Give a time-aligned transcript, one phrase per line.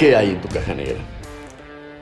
[0.00, 0.96] ¿Qué hay en tu caja negra?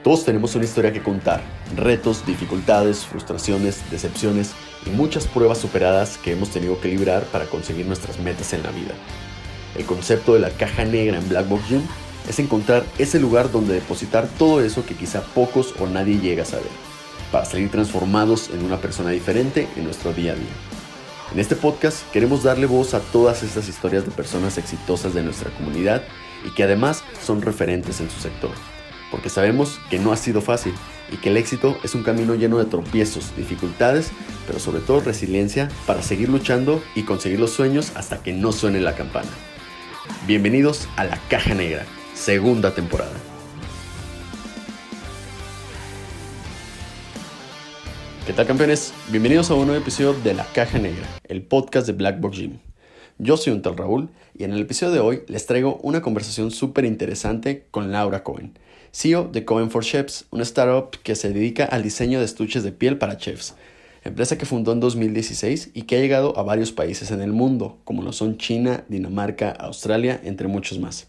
[0.04, 1.42] Todos tenemos una historia que contar,
[1.74, 4.52] retos, dificultades, frustraciones, decepciones
[4.86, 8.70] y muchas pruebas superadas que hemos tenido que librar para conseguir nuestras metas en la
[8.70, 8.94] vida.
[9.76, 11.82] El concepto de la caja negra en Black Box Gym
[12.28, 16.46] es encontrar ese lugar donde depositar todo eso que quizá pocos o nadie llega a
[16.46, 16.70] saber,
[17.32, 20.54] para salir transformados en una persona diferente en nuestro día a día.
[21.32, 25.50] En este podcast queremos darle voz a todas estas historias de personas exitosas de nuestra
[25.50, 26.04] comunidad
[26.44, 28.52] y que además son referentes en su sector,
[29.10, 30.74] porque sabemos que no ha sido fácil
[31.10, 34.10] y que el éxito es un camino lleno de tropiezos, dificultades,
[34.46, 38.80] pero sobre todo resiliencia para seguir luchando y conseguir los sueños hasta que no suene
[38.80, 39.30] la campana.
[40.26, 41.84] Bienvenidos a La Caja Negra,
[42.14, 43.12] segunda temporada.
[48.26, 48.92] ¿Qué tal campeones?
[49.08, 52.67] Bienvenidos a un nuevo episodio de La Caja Negra, el podcast de Black Box Gym.
[53.20, 56.52] Yo soy un tal Raúl y en el episodio de hoy les traigo una conversación
[56.52, 58.56] súper interesante con Laura Cohen,
[58.92, 62.70] CEO de Cohen for Chefs, una startup que se dedica al diseño de estuches de
[62.70, 63.56] piel para chefs,
[64.04, 67.78] empresa que fundó en 2016 y que ha llegado a varios países en el mundo,
[67.82, 71.08] como lo son China, Dinamarca, Australia, entre muchos más.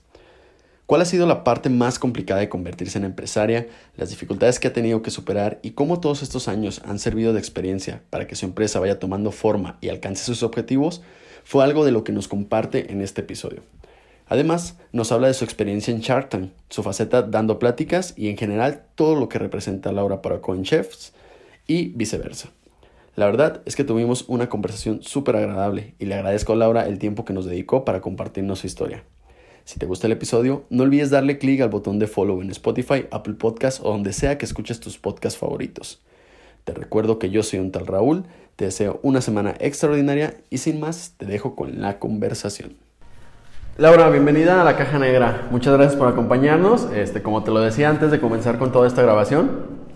[0.88, 4.73] ¿Cuál ha sido la parte más complicada de convertirse en empresaria, las dificultades que ha
[4.73, 8.48] tenido que superar y cómo todos estos años han servido de experiencia para que su
[8.48, 11.04] empresa vaya tomando forma y alcance sus objetivos?
[11.50, 13.64] Fue algo de lo que nos comparte en este episodio.
[14.28, 16.30] Además, nos habla de su experiencia en Shark
[16.69, 21.11] su faceta dando pláticas y en general todo lo que representa Laura para CoinChefs
[21.66, 22.52] y viceversa.
[23.16, 27.00] La verdad es que tuvimos una conversación súper agradable y le agradezco a Laura el
[27.00, 29.03] tiempo que nos dedicó para compartirnos su historia.
[29.66, 33.08] Si te gusta el episodio, no olvides darle clic al botón de follow en Spotify,
[33.09, 36.00] Apple Podcasts o donde sea que escuches tus podcasts favoritos.
[36.64, 38.25] Te recuerdo que yo soy un tal Raúl
[38.60, 42.74] te deseo una semana extraordinaria y sin más te dejo con la conversación.
[43.78, 45.48] Laura, bienvenida a la Caja Negra.
[45.50, 46.90] Muchas gracias por acompañarnos.
[46.94, 49.50] Este, como te lo decía antes de comenzar con toda esta grabación,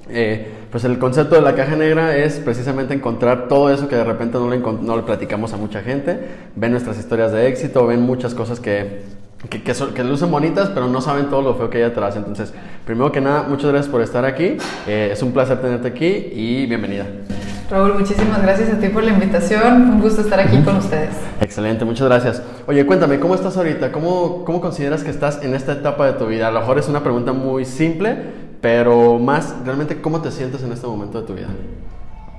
[0.07, 4.05] eh, pues el concepto de la Caja Negra es precisamente encontrar todo eso que de
[4.05, 6.17] repente no le, no le platicamos a mucha gente.
[6.55, 9.01] Ven nuestras historias de éxito, ven muchas cosas que
[9.49, 12.15] que, que, lucen bonitas, pero no saben todo lo feo que hay atrás.
[12.15, 12.53] Entonces,
[12.85, 14.57] primero que nada, muchas gracias por estar aquí.
[14.87, 17.05] Eh, es un placer tenerte aquí y bienvenida.
[17.69, 19.89] Raúl, muchísimas gracias a ti por la invitación.
[19.89, 21.09] Un gusto estar aquí con ustedes.
[21.41, 22.43] Excelente, muchas gracias.
[22.67, 23.91] Oye, cuéntame, ¿cómo estás ahorita?
[23.91, 26.47] ¿Cómo, ¿Cómo consideras que estás en esta etapa de tu vida?
[26.47, 28.15] A lo mejor es una pregunta muy simple,
[28.61, 31.47] pero más, realmente, ¿cómo te sientes en este momento de tu vida?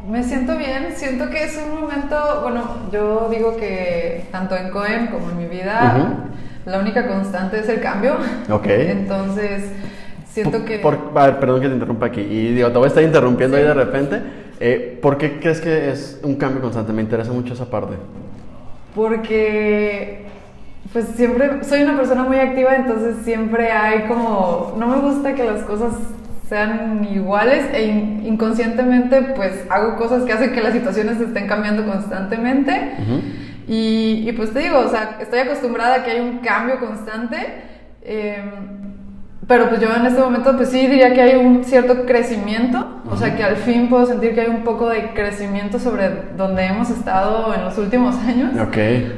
[0.08, 5.06] Me siento bien, siento que es un momento, bueno, yo digo que tanto en Cohen
[5.06, 6.28] como en mi vida,
[6.66, 8.16] la única constante es el cambio.
[8.50, 8.66] Ok.
[8.66, 9.70] Entonces,
[10.30, 10.78] siento que...
[10.78, 13.74] Por, perdón que te interrumpa aquí, y digo, te voy a estar interrumpiendo ahí de
[13.74, 14.20] repente.
[14.60, 16.92] Eh, ¿Por qué crees que es un cambio constante?
[16.92, 17.94] Me interesa mucho esa parte.
[18.94, 20.26] Porque,
[20.92, 25.44] pues siempre, soy una persona muy activa, entonces siempre hay como, no me gusta que
[25.44, 25.94] las cosas
[26.48, 27.86] sean iguales e
[28.24, 32.92] inconscientemente pues hago cosas que hacen que las situaciones estén cambiando constantemente.
[33.66, 37.36] Y, y, pues te digo, o sea, estoy acostumbrada a que hay un cambio constante.
[38.02, 38.42] Eh,
[39.46, 43.16] pero pues yo en este momento pues sí diría que hay un cierto crecimiento, o
[43.16, 46.90] sea que al fin puedo sentir que hay un poco de crecimiento sobre donde hemos
[46.90, 48.52] estado en los últimos años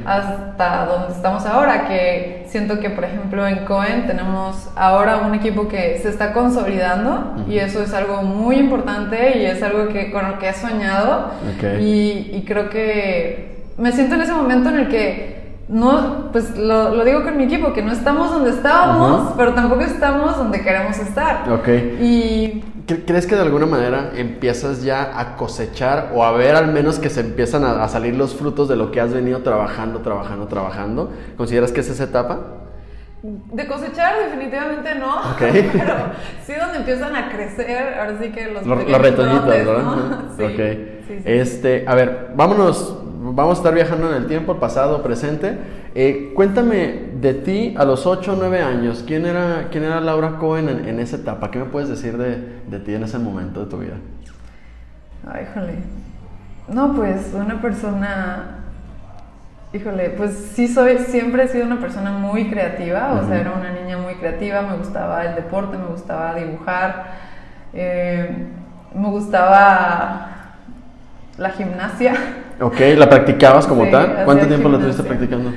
[0.05, 5.67] hasta donde estamos ahora, que siento que por ejemplo en Cohen tenemos ahora un equipo
[5.67, 10.27] que se está consolidando y eso es algo muy importante y es algo que con
[10.27, 11.31] lo que he soñado
[11.79, 15.37] y, y creo que me siento en ese momento en el que
[15.69, 20.37] no, pues lo, digo con mi equipo, que no estamos donde estábamos, pero tampoco estamos
[20.37, 21.49] donde queremos estar.
[21.51, 21.67] Ok.
[21.99, 22.63] Y...
[23.05, 27.09] ¿Crees que de alguna manera empiezas ya a cosechar o a ver al menos que
[27.09, 31.11] se empiezan a, salir los frutos de lo que has venido trabajando, trabajando, trabajando?
[31.35, 32.39] ¿Consideras que es esa etapa?
[33.21, 35.69] De cosechar definitivamente no, okay.
[35.73, 35.95] pero
[36.45, 39.83] sí donde empiezan a crecer, ahora sí que los, los, retoñitos, ¿verdad?
[40.37, 41.03] Sí, okay.
[41.09, 41.23] sí, sí.
[41.25, 45.57] Este, a ver, vámonos vamos a estar viajando en el tiempo, pasado, presente.
[45.95, 50.37] Eh, cuéntame de ti a los 8 o 9 años, ¿quién era, quién era Laura
[50.37, 51.49] Cohen en, esa etapa?
[51.49, 53.95] ¿Qué me puedes decir de, de, ti en ese momento de tu vida?
[55.27, 55.73] Ay, híjole.
[56.67, 58.53] No, pues una persona...
[59.73, 63.73] Híjole, pues sí soy, siempre he sido una persona muy creativa, o sea, era una
[63.73, 67.05] niña muy creativa, me gustaba el deporte, me gustaba dibujar,
[67.73, 68.47] eh,
[68.95, 70.31] me gustaba
[71.37, 72.13] la gimnasia.
[72.59, 74.23] Ok, ¿la practicabas como tal?
[74.25, 75.51] ¿Cuánto tiempo la tuviste practicando?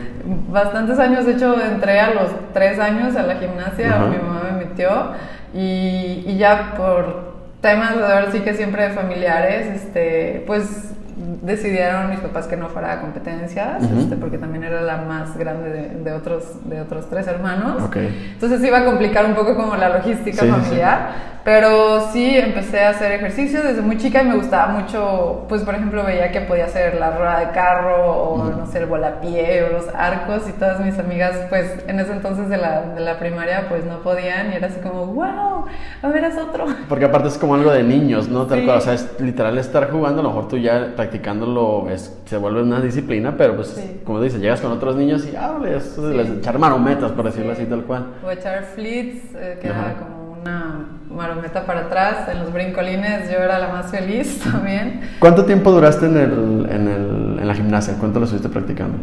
[0.50, 4.66] Bastantes años, de hecho entré a los tres años a la gimnasia, mi mamá me
[4.66, 5.12] metió
[5.54, 7.30] y, y ya por
[7.62, 10.94] temas, de ver sí que siempre familiares, este, pues
[11.42, 15.70] decidieron mis papás que no fuera a competencias, este, porque también era la más grande
[15.70, 17.82] de, de, otros, de otros tres hermanos.
[17.84, 18.30] Okay.
[18.34, 21.30] Entonces iba a complicar un poco como la logística Sí, familiar.
[21.42, 25.74] Pero sí empecé a hacer ejercicio desde muy chica y me gustaba mucho, pues por
[25.74, 29.72] ejemplo veía que podía hacer la rueda de carro o no sé, el volapié o
[29.72, 33.70] los arcos y todas mis amigas pues en ese entonces de la, de la primaria
[33.70, 35.64] pues no podían y era así como, wow,
[36.02, 36.66] a ver, haz otro.
[36.90, 38.44] Porque aparte es como algo de niños, ¿no?
[38.46, 38.66] Tal Sí.
[38.66, 42.36] cual, o sea, es literal estar jugando, a lo mejor tú ya practicándolo es, se
[42.36, 44.00] vuelve una disciplina, pero pues, Sí.
[44.04, 45.98] como dices, llegas con otros niños y hables,
[46.38, 48.06] echar marometas, por decirlo así, tal cual.
[48.24, 49.80] O echar flits, eh, que Ajá.
[49.90, 55.00] era como una marometa para atrás, en los brincolines yo era la más feliz también.
[55.18, 57.94] ¿Cuánto tiempo duraste en, el, en, el, en la gimnasia?
[57.98, 58.96] ¿Cuánto lo estuviste practicando?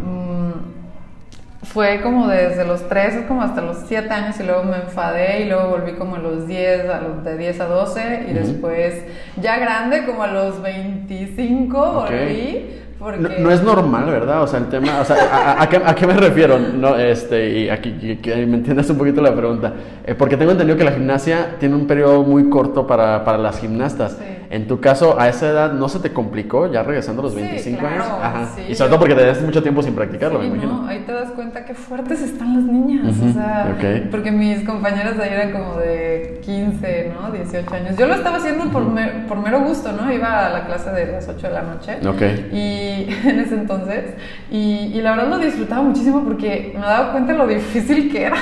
[1.74, 5.50] Fue como desde los 13 como hasta los 7 años y luego me enfadé y
[5.50, 9.04] luego volví como a los 10, a los de 10 a 12 y después
[9.42, 12.10] ya grande como a los 25 Ok.
[12.10, 12.66] volví.
[12.98, 13.20] Porque...
[13.22, 14.42] No, no es normal, ¿verdad?
[14.42, 16.58] O sea, el tema, o sea, ¿a, a- a qué, a qué me refiero?
[16.58, 19.72] No, este, y aquí que me entiendas un poquito la pregunta.
[20.04, 23.60] Eh, porque tengo entendido que la gimnasia tiene un periodo muy corto para, para las
[23.60, 24.14] gimnastas.
[24.14, 24.24] Sí.
[24.50, 27.42] En tu caso, a esa edad, ¿no se te complicó ya regresando a los Sí,
[27.42, 28.08] 25 claro, años?
[28.22, 28.50] Ajá.
[28.56, 30.82] sí, y sobre todo porque te das mucho tiempo sin practicarlo, Sí, me imagino.
[30.84, 33.18] no, ahí te das cuenta qué fuertes están las niñas.
[33.18, 33.76] Ujú, O sea,
[34.10, 37.32] porque mis compañeras de ahí eran como de 15, ¿no?
[37.32, 37.98] 18 años.
[37.98, 40.12] Yo lo estaba haciendo por, mer- por mero gusto, ¿no?
[40.12, 41.98] Iba a la clase de las 8 de la noche.
[42.08, 42.22] Ok.
[42.54, 44.14] Y en ese entonces.
[44.50, 48.24] Y, y la verdad lo disfrutaba muchísimo porque me daba cuenta de lo difícil que
[48.26, 48.38] era.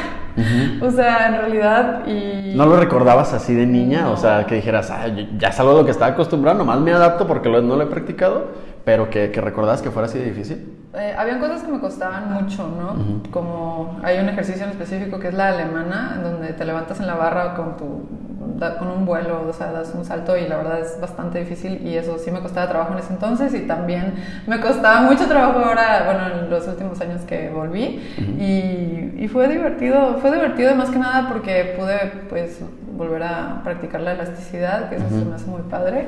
[0.82, 2.06] O sea, en realidad.
[2.08, 2.54] Y...
[2.56, 4.10] ¿No lo recordabas así de niña?
[4.10, 5.06] O sea, que dijeras, ah,
[5.38, 7.84] ya es algo a lo que estaba acostumbrado, nomás me adapto porque lo- no lo
[7.84, 8.48] he practicado,
[8.86, 10.72] pero que, que recordabas que fuera así de difícil.
[10.94, 13.22] Eh, habían cosas que me costaban mucho, ¿no?
[13.32, 17.16] Como hay un ejercicio en específico que es la alemana, donde te levantas en la
[17.16, 18.08] barra con tu
[18.58, 21.86] da- con un vuelo, o sea, das un salto y la verdad es bastante difícil
[21.86, 24.14] y eso sí me costaba trabajo en ese entonces y también
[24.48, 28.00] me costaba mucho trabajo ahora, bueno, en los últimos años que volví
[28.40, 31.98] y, y fue divertido, fue divertido más que nada porque pude
[32.30, 32.62] pues
[32.94, 36.06] volver a practicar la elasticidad, que eso se me hace muy padre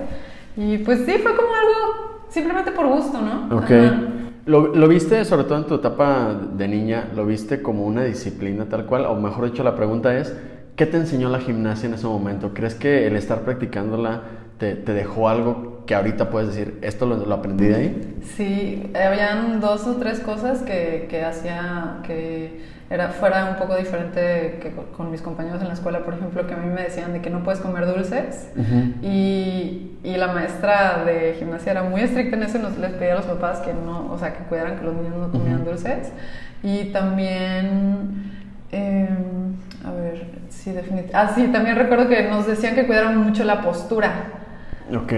[0.55, 3.57] y pues sí, fue como algo simplemente por gusto, ¿no?
[3.57, 3.71] Ok.
[3.71, 4.01] Ajá.
[4.45, 8.65] ¿Lo, lo viste, sobre todo en tu etapa de niña, lo viste como una disciplina
[8.69, 9.05] tal cual?
[9.05, 10.33] O mejor dicho, la pregunta es,
[10.77, 12.53] ¿qué te enseñó la gimnasia en ese momento?
[12.53, 14.21] ¿Crees que el estar practicándola
[14.57, 18.17] te, te dejó algo que ahorita puedes decir, esto lo, lo aprendí de ahí?
[18.23, 24.59] Sí, habían dos o tres cosas que, que hacía que era, fuera un poco diferente
[24.61, 27.21] que con, mis compañeros en la escuela, por ejemplo, que a mí me decían de
[27.21, 28.49] que no puedes comer dulces
[29.01, 33.13] y, y la maestra de gimnasia era muy estricta en eso y nos les pedía
[33.13, 36.11] a los papás que no, o sea, que cuidaran que los niños no comieran dulces
[36.63, 38.31] y también...
[38.71, 39.09] eh,
[39.85, 41.15] a ver, sí, definitivamente.
[41.15, 44.11] Ah, sí, también recuerdo que nos decían que cuidáramos mucho la postura.
[44.89, 45.13] Ok.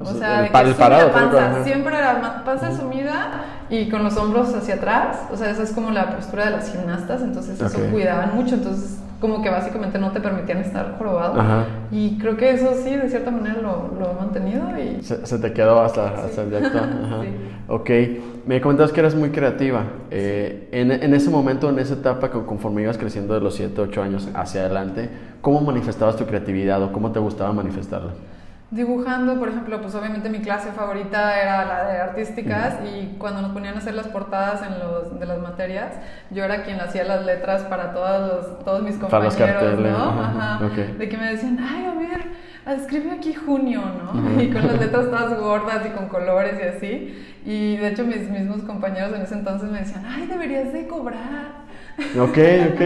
[0.00, 1.12] O sea, el, de que el parado.
[1.12, 5.18] panza, siempre era panza sumida y con los hombros hacia atrás.
[5.32, 8.54] O sea, esa es como la postura de las gimnastas, entonces eso cuidaban mucho.
[8.56, 11.40] Entonces, como que básicamente no te permitían estar jorobado.
[11.40, 11.64] Ajá.
[11.90, 14.64] Y creo que eso sí, de cierta manera lo, lo he mantenido.
[14.78, 16.78] Y Se, se te quedó hasta, hasta el directo.
[16.78, 17.22] Ajá.
[17.22, 17.28] Sí.
[17.68, 17.90] Ok.
[18.46, 19.84] Me comentabas que eras muy creativa.
[20.10, 23.80] Eh, en, en ese momento, en esa etapa, con- conforme ibas creciendo de los 7,
[23.80, 25.08] 8 años hacia adelante,
[25.40, 28.10] ¿cómo manifestabas tu creatividad o cómo te gustaba manifestarla?
[28.74, 33.52] Dibujando, por ejemplo, pues obviamente mi clase favorita era la de artísticas y cuando nos
[33.52, 35.92] ponían a hacer las portadas en los, de las materias,
[36.30, 39.92] yo era quien hacía las letras para todos, los, todos mis Para los compañeros, carteles,
[39.92, 40.20] ¿no?
[40.20, 40.58] ajá.
[40.98, 44.40] De que me decían, ay, a ver, escribe aquí junio, ¿no?
[44.42, 47.26] Y con las letras todas gordas y con colores y así.
[47.46, 51.63] Y de hecho mis mismos compañeros en ese entonces me decían, ay, deberías de cobrar.
[52.18, 52.38] Ok,
[52.74, 52.80] ok.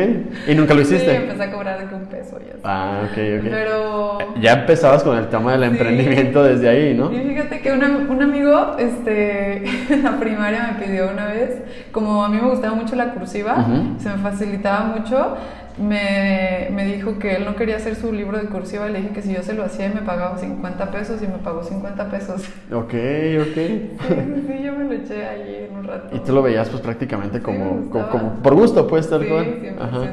[0.48, 1.10] ¿Y nunca lo hiciste?
[1.10, 2.60] Sí, empecé a cobrar de que un peso y así.
[2.64, 3.10] Ah, ok,
[3.40, 3.48] ok.
[3.50, 4.18] Pero...
[4.40, 5.66] Ya empezabas con el tema del Sí.
[5.76, 7.10] emprendimiento desde ahí, ¿no?
[7.12, 11.56] Y fíjate que una- un amigo este, en la primaria me pidió una vez,
[11.90, 13.64] como a mí me gustaba mucho la cursiva,
[13.98, 15.36] se me facilitaba mucho,
[15.80, 19.12] me, me dijo que él no quería hacer su libro de cursiva y le dije
[19.14, 22.42] que si yo se lo hacía me pagaba 50 pesos y me pagó 50 pesos.
[22.72, 23.54] Ok, ok.
[23.54, 26.14] Sí, sí, sí, yo me lo eché ahí en un rato.
[26.14, 29.22] Y tú lo veías pues prácticamente Sí, como, me como, como por gusto, pues tal
[29.22, 29.44] Sí, cual.
[29.46, 29.80] 100%.
[29.80, 30.12] Ajá.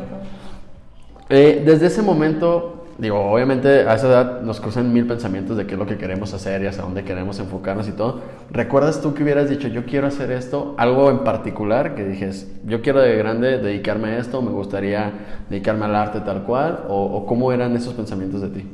[1.29, 5.73] Eh, desde ese momento, digo, obviamente a esa edad nos cruzan mil pensamientos de qué
[5.73, 8.21] es lo que queremos hacer y hacia dónde queremos enfocarnos y todo.
[8.51, 12.81] ¿Recuerdas tú que hubieras dicho, yo quiero hacer esto, algo en particular, que dijes, yo
[12.81, 15.11] quiero de grande dedicarme a esto, me gustaría
[15.49, 18.65] dedicarme al arte tal cual, o, o cómo eran esos pensamientos de ti?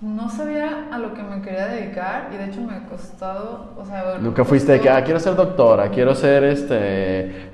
[0.00, 3.84] No sabía a lo que me quería dedicar y de hecho me ha costado, o
[3.84, 6.76] sea, bueno, Nunca fuiste de que, ah, quiero ser doctora, quiero ser este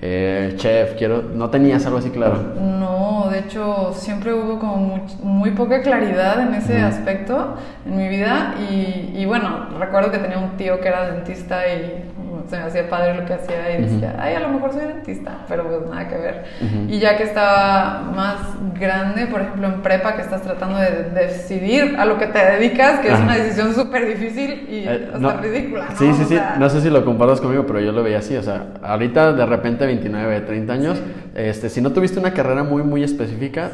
[0.02, 2.36] eh, chef, quiero, no tenías algo así claro.
[2.60, 7.54] No, de hecho siempre hubo como much- muy poca claridad en ese aspecto
[7.86, 12.12] en mi vida y, y bueno, recuerdo que tenía un tío que era dentista y
[12.48, 15.38] se me hacía padre lo que hacía y decía, ay, a lo mejor soy dentista,
[15.48, 16.44] pero pues nada que ver.
[16.88, 18.38] Y ya que estaba más
[18.78, 23.00] grande, por ejemplo en prepa, que estás tratando de, decidir a lo que te dedicas,
[23.00, 25.88] que es una decisión súper difícil y eh, hasta ridícula.
[25.96, 28.42] Sí, sí, sí, no sé si lo compartas conmigo, pero yo lo veía así, o
[28.42, 31.02] sea, ahorita de repente 29, 30 años,
[31.34, 33.70] este, si no tuviste una carrera muy, muy específica,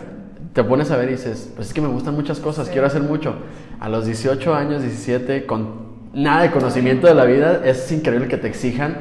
[0.53, 3.03] te pones a ver y dices, pues es que me gustan muchas cosas, quiero hacer
[3.03, 3.35] mucho.
[3.79, 8.37] A los 18 años, 17, con nada de conocimiento de la vida, es increíble que
[8.37, 8.97] te exijan,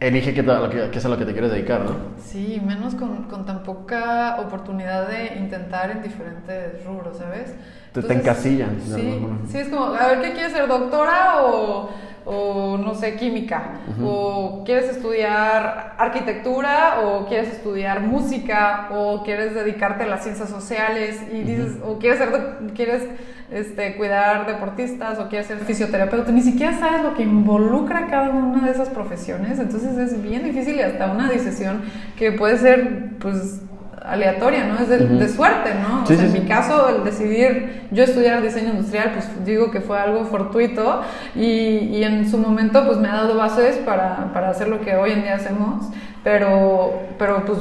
[0.00, 1.92] elige qué, es a lo que te quieres dedicar, ¿no?
[2.18, 7.54] Sí, menos con, con tan poca oportunidad de intentar en diferentes rubros, ¿sabes?
[7.92, 8.80] te, te encasillan.
[8.84, 11.90] Sí, sí, es como, a ver, ¿qué quieres ser, doctora o
[12.26, 13.70] o no sé, química,
[14.02, 21.22] o quieres estudiar arquitectura, o quieres estudiar música, o quieres dedicarte a las ciencias sociales,
[21.32, 23.04] y dices, o quieres, ser, quieres
[23.50, 28.66] este, cuidar deportistas, o quieres ser fisioterapeuta, ni siquiera sabes lo que involucra cada una
[28.66, 31.82] de esas profesiones, entonces es bien difícil y hasta una decisión
[32.18, 33.60] que puede ser, pues,
[34.06, 34.78] aleatoria, ¿no?
[34.78, 36.04] Es de, suerte, ¿no?
[36.04, 39.98] o sea, en mi caso, el decidir yo estudiar diseño industrial, pues digo que fue
[39.98, 41.02] algo fortuito
[41.34, 44.94] y, y en su momento pues me ha dado bases para, para, hacer lo que
[44.94, 45.86] hoy en día hacemos,
[46.22, 47.58] pero, pero pues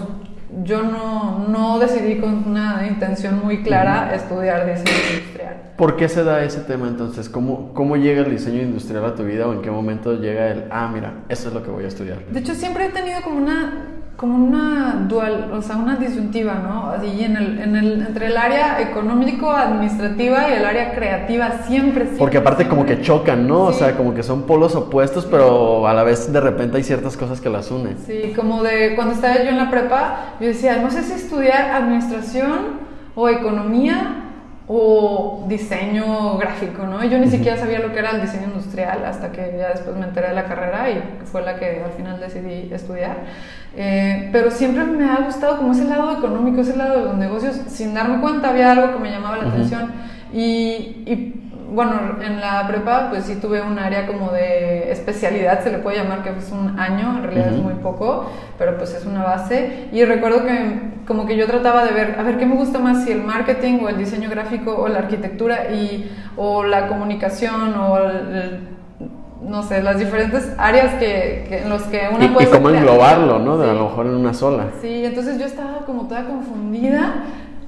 [0.63, 5.55] yo no, no decidí con una intención muy clara estudiar diseño industrial.
[5.75, 7.27] ¿Por qué se da ese tema entonces?
[7.27, 10.65] ¿Cómo, ¿Cómo llega el diseño industrial a tu vida o en qué momento llega el,
[10.71, 12.19] ah, mira, eso es lo que voy a estudiar?
[12.31, 13.87] De hecho, siempre he tenido como una
[14.17, 16.89] como una dual, o sea, una disyuntiva, ¿no?
[16.89, 22.17] Así en el, en el, entre el área económico-administrativa y el área creativa siempre, siempre
[22.17, 23.63] Porque aparte como que chocan, ¿no?
[23.63, 27.17] O sea, como que son polos opuestos, pero a la vez de repente hay ciertas
[27.17, 27.97] cosas que las unen.
[28.05, 31.71] Sí, como de cuando estaba yo en la prepa, yo decía, no sé si estudiar
[31.71, 34.24] administración o economía
[34.67, 37.03] o diseño gráfico, ¿no?
[37.03, 40.05] Yo ni siquiera sabía lo que era el diseño industrial hasta que ya después me
[40.05, 43.17] enteré de la carrera y fue la que al final decidí estudiar.
[43.77, 47.55] Eh, pero siempre me ha gustado como ese lado económico, ese lado de los negocios,
[47.67, 49.91] sin darme cuenta había algo que me llamaba la atención
[50.33, 55.71] y, y bueno, en la prepa pues sí tuve un área como de especialidad, se
[55.71, 59.05] le puede llamar que es un año, en realidad es muy poco, pero pues es
[59.05, 59.87] una base.
[59.91, 63.03] Y recuerdo que como que yo trataba de ver, a ver, ¿qué me gusta más?
[63.03, 67.99] Si el marketing o el diseño gráfico o la arquitectura y, o la comunicación o
[69.41, 72.47] no sé, las diferentes áreas que, en los que una puede...
[72.47, 73.57] Y cómo englobarlo, ¿no?
[73.57, 74.67] De a lo mejor en una sola.
[74.81, 77.25] Sí, entonces yo estaba como toda confundida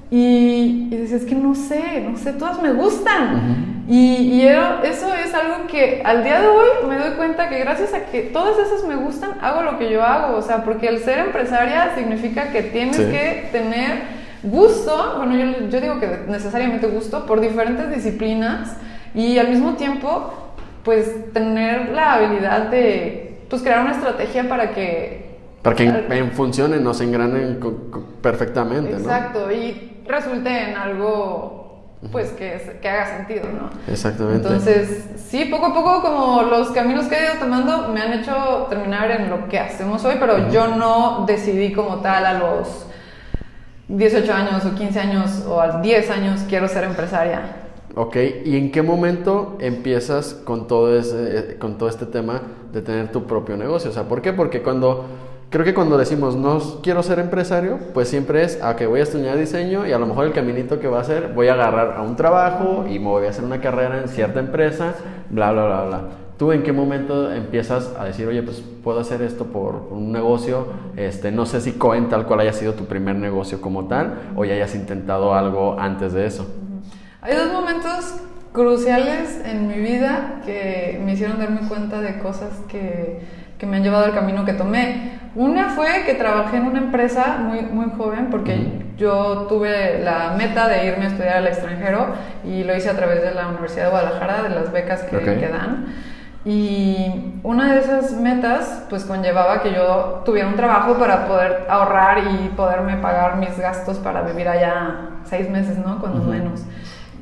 [0.10, 3.77] y, y decía, es que no sé, no sé, todas me gustan.
[3.88, 7.94] Y, y eso es algo que al día de hoy me doy cuenta que gracias
[7.94, 10.36] a que todas esas me gustan, hago lo que yo hago.
[10.36, 15.82] O sea, porque el ser empresaria significa que tienes que tener gusto, bueno, yo, yo
[15.82, 18.76] digo que necesariamente gusto, por diferentes disciplinas
[19.14, 20.34] y al mismo tiempo,
[20.84, 25.28] pues tener la habilidad de pues, crear una estrategia para que
[25.62, 27.60] para que en, funcionen, nos engranen
[28.22, 31.67] perfectamente, Exacto, y resulte en algo
[32.12, 33.70] pues que, que, haga sentido, ¿no?
[33.92, 34.48] Exactamente.
[34.48, 38.68] Entonces, sí, poco a poco como los caminos que he ido tomando me han hecho
[38.70, 42.86] terminar en lo que hacemos hoy, pero yo no decidí como tal a los
[43.88, 47.42] 18 años o 15 años o a 10 años quiero ser empresaria.
[47.96, 53.12] Ok, ¿y en qué momento empiezas con todo, ese, con todo este tema de tener
[53.12, 53.90] tu propio negocio?
[53.90, 54.34] O sea, ¿por qué?
[54.34, 55.06] Porque cuando
[55.50, 59.04] creo que cuando decimos no quiero ser empresario, pues siempre es a que voy a
[59.04, 61.96] estudiar diseño y a lo mejor el caminito que va a hacer, voy a agarrar
[61.98, 64.96] a un trabajo y me voy a hacer una carrera en cierta empresa,
[65.30, 66.02] bla, bla, bla, bla.
[66.38, 70.68] ¿Tú en qué momento empiezas a decir, oye, pues puedo hacer esto por un negocio?
[70.96, 74.46] Este, no sé si Cohen tal cual haya sido tu primer negocio como tal o
[74.46, 76.46] ya hayas intentado algo antes de eso.
[77.22, 78.18] Hay dos momentos
[78.54, 83.20] cruciales en mi vida que me hicieron darme cuenta de cosas que
[83.58, 85.20] que me han llevado al camino que tomé.
[85.38, 90.68] Una fue que trabajé en una empresa muy, muy joven porque yo tuve la meta
[90.68, 92.08] de irme a estudiar al extranjero
[92.44, 95.48] y lo hice a través de la Universidad de Guadalajara, de las becas que, que
[95.48, 95.94] dan.
[96.44, 102.18] Y una de esas metas pues conllevaba que yo tuviera un trabajo para poder ahorrar
[102.18, 106.00] y poderme pagar mis gastos para vivir allá seis meses, ¿no?
[106.00, 106.64] Cuando menos.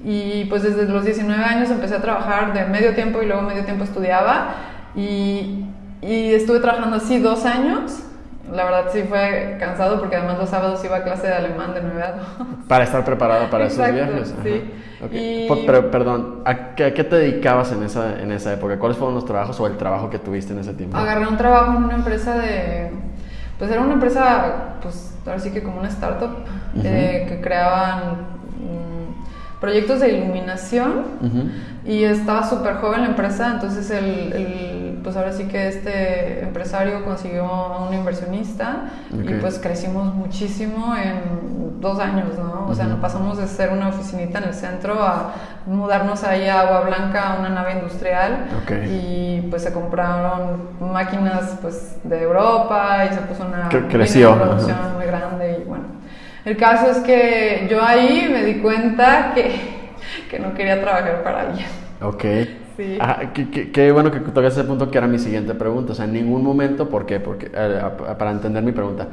[0.05, 3.65] Y pues desde los 19 años empecé a trabajar de medio tiempo y luego medio
[3.65, 4.55] tiempo estudiaba
[4.95, 5.65] y
[6.05, 8.01] y estuve trabajando así dos años.
[8.51, 11.81] La verdad sí fue cansado porque además los sábados iba a clase de alemán de
[11.81, 12.25] 9 a 2.
[12.67, 14.35] Para estar preparada para esos viajes.
[14.43, 14.71] Sí.
[15.65, 18.77] Pero, perdón, ¿a qué, te dedicabas en esa, en esa época?
[18.77, 20.95] ¿Cuáles fueron los trabajos o el trabajo que tuviste en ese tiempo?
[20.95, 22.91] Agarré un trabajo en una empresa de...
[23.57, 26.45] Pues era una empresa, pues ahora sí que como una startup,
[26.83, 28.35] eh, que creaban
[29.59, 31.05] proyectos de iluminación
[31.85, 37.05] y estaba súper joven la empresa, entonces el, el, pues ahora sí que este empresario
[37.05, 42.65] consiguió a un inversionista y pues crecimos muchísimo en dos años, ¿no?
[42.67, 45.33] O sea, nos pasamos de ser una oficinita en el centro a
[45.67, 48.47] mudarnos ahí a Agua Blanca a una nave industrial
[48.89, 55.59] y pues se compraron máquinas pues de Europa y se puso una producción muy grande
[55.61, 55.83] y bueno.
[56.45, 59.91] El caso es que yo ahí me di cuenta que,
[60.31, 61.67] que no quería trabajar para alguien.
[62.01, 62.25] Ok.
[62.75, 62.97] Sí.
[63.73, 65.93] qué, bueno que tocas ese punto que era mi siguiente pregunta.
[65.93, 67.19] O sea, en ningún momento, ¿por qué?
[67.19, 67.81] Porque, eh,
[68.17, 69.07] para entender mi pregunta,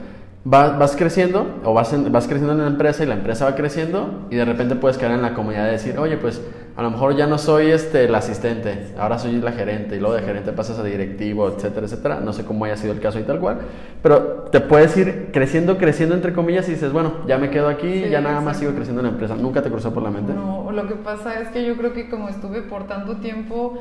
[0.45, 4.27] vas, vas creciendo o vas, vas creciendo en la empresa y la empresa va creciendo
[4.31, 6.43] y de repente puedes quedar en la comunidad de decir, oye, pues
[6.75, 10.15] a lo mejor ya no soy este, el asistente, ahora soy la gerente y luego
[10.15, 12.21] de gerente pasas a directivo, etcétera, etcétera.
[12.21, 13.59] No sé cómo haya sido el caso y tal cual,
[14.03, 17.89] pero te puedes ir creciendo, creciendo entre comillas y dices, bueno, ya me quedo aquí,
[17.89, 19.37] y ya nada más sigo creciendo en la empresa.
[19.37, 20.33] ¿Nunca te cruzó por la mente?
[20.33, 23.79] No, lo que pasa es que yo creo que como estuve por tanto tiempo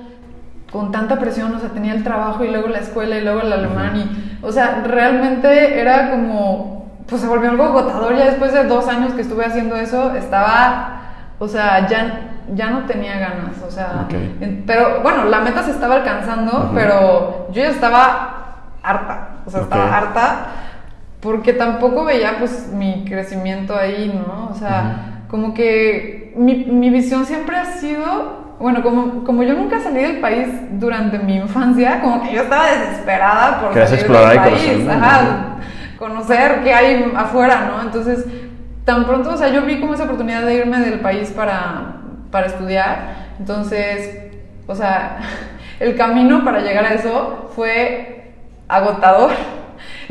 [0.72, 3.52] con tanta presión, o sea, tenía el trabajo y luego la escuela y luego el
[3.52, 8.64] alemán y, o sea, realmente era como, pues se volvió algo agotador ya después de
[8.64, 11.02] dos años que estuve haciendo eso, estaba,
[11.40, 14.08] o sea, ya, ya no tenía ganas, o sea,
[14.65, 19.98] pero bueno, la meta se estaba alcanzando, pero yo ya estaba harta, o sea, estaba
[19.98, 20.46] harta
[21.20, 24.50] porque tampoco veía pues mi crecimiento ahí, ¿no?
[24.51, 29.79] O sea, como que mi, mi visión siempre ha sido bueno, como, como yo nunca
[29.79, 34.39] salí del país durante mi infancia, como que yo estaba desesperada por salir explorar del
[34.39, 34.88] país,
[35.98, 37.81] conocer qué hay afuera, ¿no?
[37.81, 38.25] Entonces,
[38.86, 42.00] tan pronto, o sea, yo vi como esa oportunidad de irme del país para,
[42.32, 44.32] para estudiar, entonces,
[44.68, 45.20] o sea,
[45.80, 48.32] el camino para llegar a eso fue
[48.68, 49.32] agotador.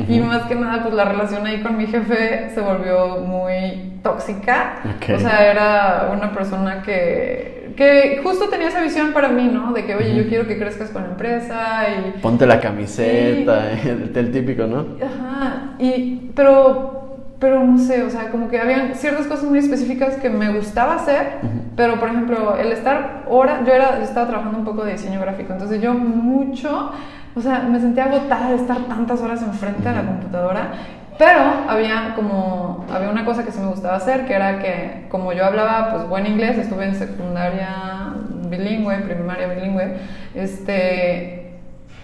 [0.09, 4.81] Y más que nada, pues la relación ahí con mi jefe se volvió muy tóxica.
[5.15, 9.73] O sea, era una persona que que justo tenía esa visión para mí, ¿no?
[9.73, 12.21] De que, oye, yo quiero que crezcas con la empresa y...
[12.21, 14.87] Ponte la camiseta, el, típico, ¿no?
[15.03, 17.00] Ajá, y, pero,
[17.41, 20.95] pero no sé, o sea, como que había ciertas cosas muy específicas que me gustaba
[20.95, 21.39] hacer,
[21.75, 25.53] pero por ejemplo, el estar hora, yo era, estaba trabajando un poco de diseño gráfico,
[25.53, 26.93] entonces yo mucho,
[27.35, 30.71] o sea, me sentía agotada de estar tantas horas enfrente a la computadora
[31.21, 35.35] pero había como, había una cosa que sí me gustaba hacer, que era que como
[35.35, 38.15] yo hablaba pues buen inglés, estuve en secundaria
[38.49, 39.99] bilingüe, primaria bilingüe,
[40.35, 41.40] este,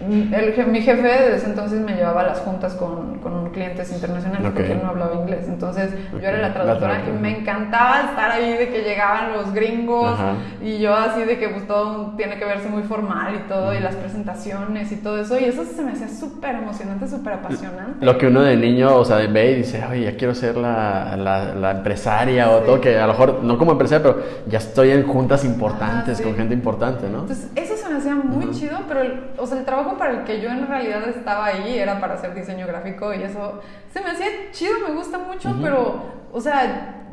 [0.01, 4.73] el, mi jefe desde entonces me llevaba a las juntas con, con clientes internacionales porque
[4.73, 5.47] él no hablaba inglés.
[5.49, 10.19] Entonces yo era la traductora y me encantaba estar ahí de que llegaban los gringos
[10.63, 13.81] y yo así de que pues todo tiene que verse muy formal y todo y
[13.81, 15.39] las presentaciones y todo eso.
[15.39, 18.05] Y eso se me hacía súper emocionante, súper apasionante.
[18.05, 21.17] Lo que uno de niño, o sea, ve y dice, oye, ya quiero ser la,
[21.17, 25.07] la, empresaria o todo, que a lo mejor no como empresaria, pero ya estoy en
[25.07, 27.21] juntas importantes con gente importante, ¿no?
[27.21, 29.01] Entonces eso se me hacía muy chido, pero
[29.39, 32.35] o sea, el trabajo para el que yo en realidad estaba ahí era para hacer
[32.35, 33.61] diseño gráfico y eso
[33.93, 37.05] se me hacía chido, me gusta mucho, pero, o sea...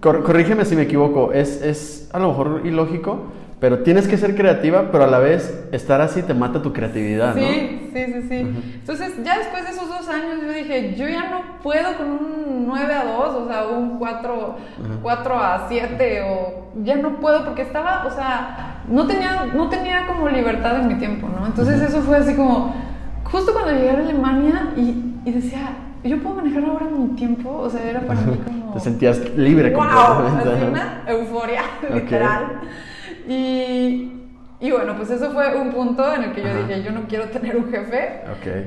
[0.00, 3.26] corrígeme si me equivoco, es, es a lo mejor ilógico,
[3.60, 7.34] pero tienes que ser creativa, pero a la vez estar así te mata tu creatividad,
[7.34, 7.40] ¿no?
[7.40, 8.34] Sí, sí, sí, sí.
[8.74, 12.66] Entonces, ya después de esos dos años, yo dije, yo ya no puedo con un
[12.68, 14.56] 9 a 2, o sea, un 4,
[15.02, 20.06] 4 a 7, o ya no puedo porque estaba, o sea, no tenía, no tenía
[20.06, 21.46] como libertad en mi tiempo, ¿no?
[21.46, 22.74] Entonces, eso fue así como,
[23.24, 25.70] justo cuando llegué a Alemania y, y decía,
[26.04, 28.72] yo puedo manejar ahora mi tiempo, o sea, era para mí como...
[28.72, 30.70] Te sentías libre wow, completamente.
[30.70, 31.62] una euforia,
[31.94, 32.60] literal.
[33.28, 34.12] Y,
[34.60, 37.26] y bueno, pues eso fue un punto en el que yo dije, yo no quiero
[37.26, 38.22] tener un jefe.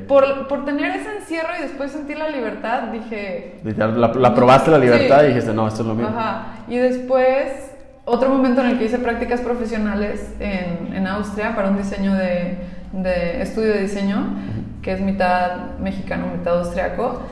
[0.08, 3.60] Por, por, tener ese encierro y después sentir la libertad, dije...
[3.64, 6.08] La, probaste la libertad y dijiste, no, esto es lo mío.
[6.08, 6.64] Ajá.
[6.68, 7.72] Y después,
[8.06, 12.58] otro momento en el que hice prácticas profesionales en, en Austria para un diseño de,
[12.94, 14.36] de estudio de diseño,
[14.82, 17.24] que es mitad mexicano, mitad austriaco.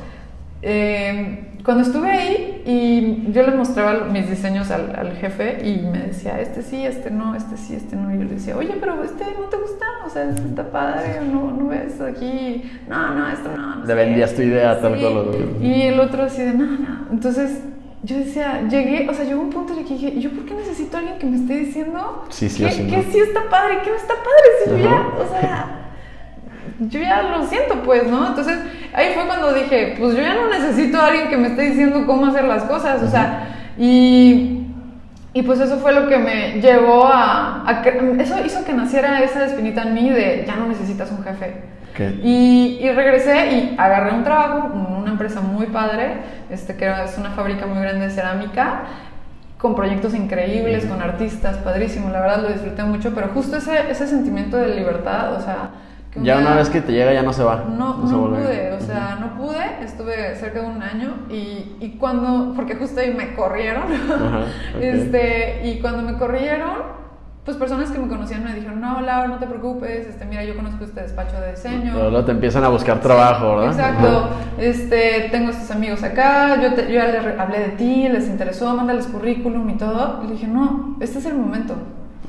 [0.61, 6.39] Eh, cuando estuve ahí y yo le mostraba mis diseños al, jefe y me decía,
[6.39, 8.13] este sí, este no, este sí, este no.
[8.13, 11.19] Y yo le decía, oye, pero este no te gusta, o sea, este está padre,
[11.31, 13.75] no, no ves aquí, no, no, esto no.
[13.77, 15.57] no le vendías tu idea tal cual.
[15.61, 17.07] Y el otro así de, no, no.
[17.11, 17.61] Entonces
[18.03, 20.53] yo decía, llegué, o sea, llegó un punto en el que dije, ¿yo por qué
[20.53, 23.79] necesito a alguien que me esté diciendo sí, sí, que, sí, que sí está padre,
[23.83, 24.49] que no está padre?
[24.63, 25.88] Si yo ya, o sea
[26.79, 28.27] yo ya lo siento, pues, ¿no?
[28.27, 28.57] Entonces
[28.93, 32.05] ahí fue cuando dije, pues yo ya no necesito a alguien que me esté diciendo
[32.05, 34.67] cómo hacer las cosas, o sea, y,
[35.33, 37.65] y pues eso fue lo que me llevó a,
[38.19, 41.79] Eso hizo que naciera esa espinita en mí de ya no necesitas un jefe.
[42.23, 46.13] Y, y, regresé y agarré un trabajo en una empresa muy padre,
[46.49, 48.83] este, que es una fábrica muy grande de cerámica,
[49.57, 54.07] con proyectos increíbles, con artistas, padrísimo, la verdad lo disfruté mucho, pero justo ese, ese
[54.07, 55.71] sentimiento de libertad, o sea...
[56.11, 57.65] que ya una vez que te llega ya no se va.
[57.69, 62.53] No, no, pude, o sea, no pude, estuve cerca de un año y, y cuando,
[62.55, 63.83] porque justo ahí me corrieron,
[64.81, 66.99] este, y cuando me corrieron,
[67.45, 70.55] pues personas que me conocían me dijeron, no, Laura, no te preocupes, este, mira, yo
[70.55, 71.93] conozco este despacho de diseño.
[71.93, 73.73] Luego te empiezan a buscar trabajo, ¿verdad?
[73.73, 78.75] Exacto, este, tengo estos amigos acá, yo, yo ya les hablé de ti, les interesó,
[78.75, 80.21] mándales currículum y todo.
[80.23, 81.75] Y le dije, no, este es el momento.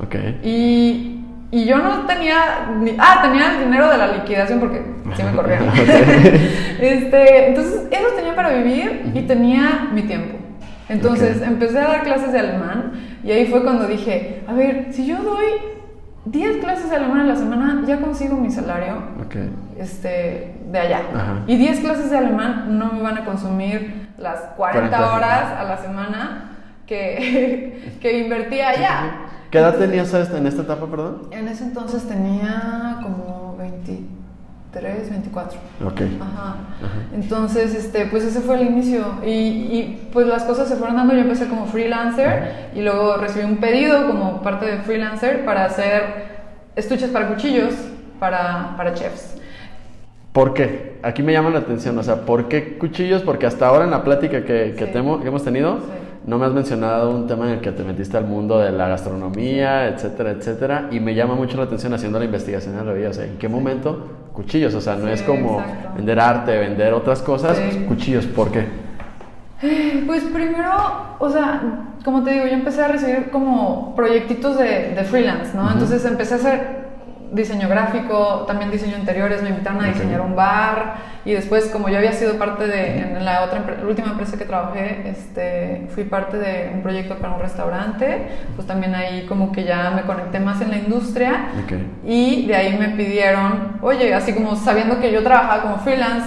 [0.02, 0.14] Ok.
[0.42, 1.19] Y,
[1.52, 4.82] y yo no tenía, ni, ah, tenía el dinero de la liquidación porque
[5.16, 5.68] sí me corrieron.
[6.80, 10.38] este, entonces, ellos tenían para vivir y tenía mi tiempo.
[10.88, 15.06] Entonces empecé a dar clases de alemán y ahí fue cuando dije, a ver, si
[15.06, 15.46] yo doy
[16.24, 19.02] 10 clases de alemán a la semana, ya consigo mi salario
[19.78, 21.02] este, de allá.
[21.46, 25.78] Y 10 clases de alemán no me van a consumir las 40, horas a la
[25.78, 29.29] semana que, que invertí allá.
[29.50, 31.22] ¿Qué edad tenías en esta etapa, perdón?
[31.30, 34.20] En ese entonces tenía como 20
[34.72, 35.58] 3, 24.
[35.84, 36.00] Ok.
[36.20, 36.56] Ajá.
[37.12, 39.04] Entonces, este, pues ese fue el inicio.
[39.24, 41.14] Y, y, pues las cosas se fueron dando.
[41.14, 46.30] Yo empecé como freelancer y luego recibí un pedido como parte de freelancer para hacer
[46.76, 47.74] estuches para cuchillos
[48.18, 49.36] para, para chefs.
[50.32, 51.00] ¿Por qué?
[51.02, 51.98] Aquí me llama la atención.
[51.98, 53.22] O sea, ¿por qué cuchillos?
[53.22, 55.80] Porque hasta ahora en la plática que, que, que hemos tenido,
[56.26, 58.88] no me has mencionado un tema en el que te metiste al mundo de la
[58.88, 60.88] gastronomía, etcétera, etcétera.
[60.90, 63.08] Y me llama mucho la atención haciendo la investigación en la vida.
[63.10, 64.74] O sea, ¿en qué momento cuchillos?
[64.74, 65.62] O sea, no es como
[65.96, 67.58] vender arte, vender otras cosas.
[67.88, 68.66] Cuchillos, ¿por qué?
[70.06, 70.70] Pues primero,
[71.18, 71.60] o sea,
[72.04, 75.70] como te digo, yo empecé a recibir como proyectitos de, de freelance, ¿no?
[75.70, 76.79] Entonces empecé a hacer
[77.32, 81.98] diseño gráfico, también diseño interiores, me invitaron a diseñar un bar y después como yo
[81.98, 86.38] había sido parte de, en la otra la última empresa que trabajé, este, fui parte
[86.38, 90.60] de un proyecto para un restaurante, pues también ahí como que ya me conecté más
[90.60, 91.46] en la industria
[92.04, 96.26] y de ahí me pidieron, oye, así como sabiendo que yo trabajaba como freelance,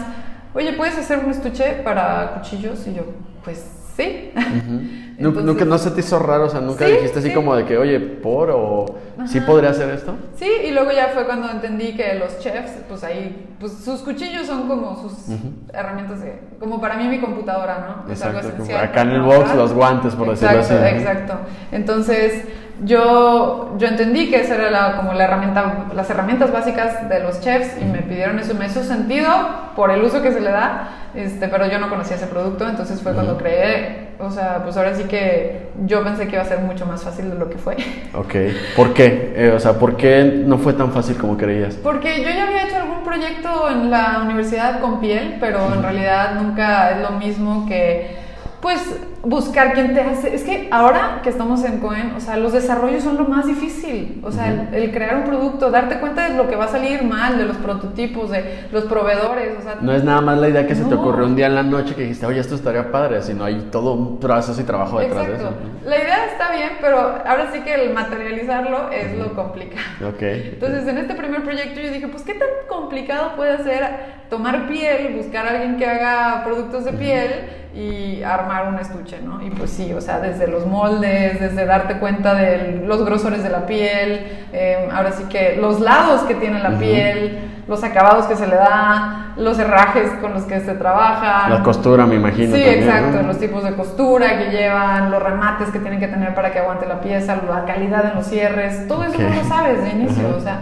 [0.53, 2.87] oye, ¿puedes hacer un estuche para cuchillos?
[2.87, 3.03] Y yo,
[3.43, 4.31] pues sí.
[5.17, 7.99] nunca no se te hizo raro, o sea, nunca dijiste así como de que, oye,
[7.99, 8.95] por o
[9.27, 10.15] sí podría hacer esto.
[10.35, 14.47] Sí, y luego ya fue cuando entendí que los chefs, pues ahí, pues sus cuchillos
[14.47, 15.35] son como sus
[15.71, 18.11] herramientas de, como para mí mi computadora, ¿no?
[18.11, 18.83] Es algo esencial.
[18.83, 20.73] Acá en el box los guantes, por decirlo así.
[20.73, 21.35] Exacto.
[21.71, 22.45] Entonces,
[22.85, 27.39] yo, yo entendí que esa era la, como la herramienta, las herramientas básicas de los
[27.41, 29.29] chefs y me pidieron eso, me hizo sentido
[29.75, 33.01] por el uso que se le da, este, pero yo no conocía ese producto, entonces
[33.01, 36.59] fue cuando creé, o sea, pues ahora sí que yo pensé que iba a ser
[36.59, 37.77] mucho más fácil de lo que fue.
[38.15, 38.35] Ok,
[38.75, 39.33] ¿por qué?
[39.35, 41.75] Eh, o sea, ¿por qué no fue tan fácil como creías?
[41.75, 46.35] Porque yo ya había hecho algún proyecto en la universidad con piel, pero en realidad
[46.35, 48.15] nunca es lo mismo que
[48.61, 50.35] pues buscar quién te hace.
[50.35, 54.19] Es que ahora que estamos en Cohen, o sea, los desarrollos son lo más difícil.
[54.21, 57.37] O sea, el, crear un producto, darte cuenta de lo que va a salir mal,
[57.37, 59.57] de los prototipos, de los proveedores.
[59.57, 61.55] O sea, no es nada más la idea que se te ocurrió un día en
[61.55, 64.99] la noche que dijiste, oye, esto estaría padre, sino hay todo un proceso y trabajo
[64.99, 65.53] detrás de eso.
[65.85, 70.09] La idea está bien, pero ahora sí que el materializarlo es lo complicado.
[70.15, 70.51] Okay.
[70.53, 75.13] Entonces, en este primer proyecto yo dije, pues, ¿qué tan complicado puede ser tomar piel,
[75.15, 77.29] buscar a alguien que haga productos de piel?
[77.75, 79.41] y armar un estuche, ¿no?
[79.41, 83.49] Y pues sí, o sea, desde los moldes, desde darte cuenta de los grosores de
[83.49, 88.35] la piel, eh, ahora sí que los lados que tiene la piel, los acabados que
[88.35, 91.49] se le da, los herrajes con los que se trabaja.
[91.49, 92.55] La costura, me imagino.
[92.55, 96.51] Sí, exacto, los tipos de costura que llevan, los remates que tienen que tener para
[96.51, 99.89] que aguante la pieza, la calidad en los cierres, todo eso no lo sabes de
[99.89, 100.61] inicio, o sea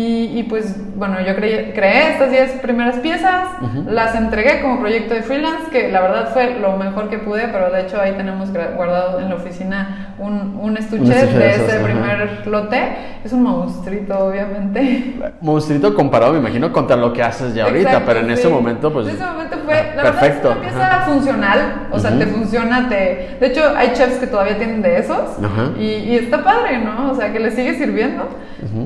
[0.00, 3.48] y, pues bueno, yo creé, creé estas 10 primeras piezas,
[3.86, 7.70] las entregué como proyecto de freelance, que la verdad fue lo mejor que pude, pero
[7.70, 12.80] de hecho ahí tenemos guardado en la oficina un, un estuche, de, ese primer lote.
[13.24, 15.16] Es un monstruito, obviamente.
[15.40, 19.08] Monstruito comparado, me imagino, contra lo que haces ya ahorita, pero en ese momento, pues.
[19.08, 20.48] En ese momento fue, la perfecto.
[20.48, 23.36] Verdad, es una pieza funcional, o sea, te funciona, te.
[23.40, 25.38] De hecho, hay chefs que todavía tienen de esos,
[25.78, 27.10] y, y, está padre, ¿no?
[27.10, 28.28] O sea, que les sigue sirviendo.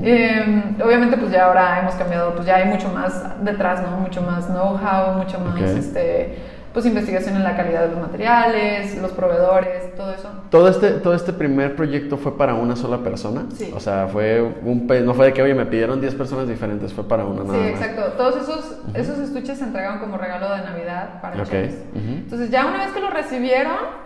[0.02, 3.96] Eh, obviamente, pues ya ahora hemos cambiado, pues ya hay mucho más detrás, ¿no?
[3.98, 6.38] Mucho más know-how, mucho más, este,
[6.72, 10.28] pues investigación en la calidad de los materiales, los proveedores, todo eso.
[10.50, 13.46] ¿Todo este, todo este primer proyecto fue para una sola persona?
[13.54, 13.72] Sí.
[13.74, 17.06] O sea, fue un, no fue de que, oye, me pidieron 10 personas diferentes, fue
[17.06, 18.02] para una nada Sí, exacto.
[18.16, 21.86] Todos esos, esos estuches se entregaron como regalo de Navidad para okay.
[21.94, 24.02] Entonces, ya una vez que lo recibieron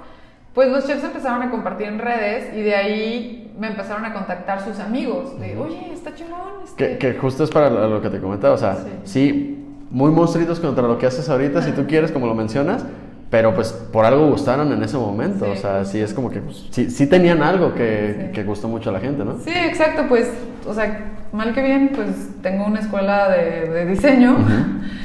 [0.56, 4.62] pues los chefs empezaron a compartir en redes y de ahí me empezaron a contactar
[4.62, 5.38] sus amigos.
[5.38, 6.64] De, oye, está chingón.
[6.64, 6.96] Este".
[6.96, 8.54] Que, justo es para lo que te comentaba.
[8.54, 12.34] O sea, sí, muy monstruitos contra lo que haces ahorita, si tú quieres, como lo
[12.34, 12.86] mencionas,
[13.28, 16.40] pero pues por algo gustaron en ese momento, Sí, o sea, sí es como que
[16.40, 19.38] pues, sí, sí tenían algo que, que gustó mucho a la gente, ¿no?
[19.40, 20.32] Sí, exacto, pues,
[20.66, 22.08] o sea, mal que bien, pues
[22.40, 24.38] tengo una escuela de, de diseño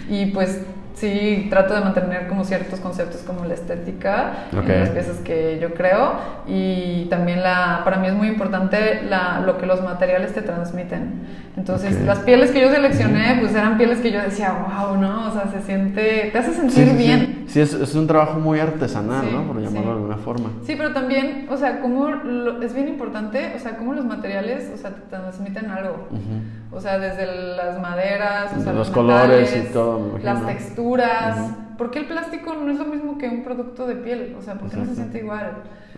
[0.09, 0.61] y pues
[1.01, 4.69] sí trato de mantener como ciertos conceptos como la estética Ok.
[4.69, 6.13] en las piezas que yo creo
[6.47, 11.13] y también la, para mí es muy importante la, lo que los materiales te transmiten.
[11.57, 12.05] Entonces, Ok.
[12.05, 15.27] las pieles que yo seleccioné, pues eran pieles que yo decía, wow, ¿no?
[15.27, 16.95] O sea, se siente, te hace sentir sí, sí.
[16.95, 17.30] bien.
[17.47, 19.43] Sí, es, es un trabajo muy artesanal, Sí, ¿no?
[19.47, 19.85] Por llamarlo sí.
[19.87, 20.49] de alguna forma.
[20.65, 24.71] Sí, pero también, o sea, cómo lo- es bien importante, o sea, cómo los materiales,
[24.73, 26.07] o sea, te transmiten algo.
[26.71, 27.25] O sea, desde
[27.55, 31.37] las maderas, o sea, Los colores y todo, me las texturas.
[31.39, 31.55] Ujú.
[31.77, 34.35] ¿Por qué el plástico no es lo mismo que un producto de piel?
[34.37, 35.53] O sea, ¿por qué no se siente igual?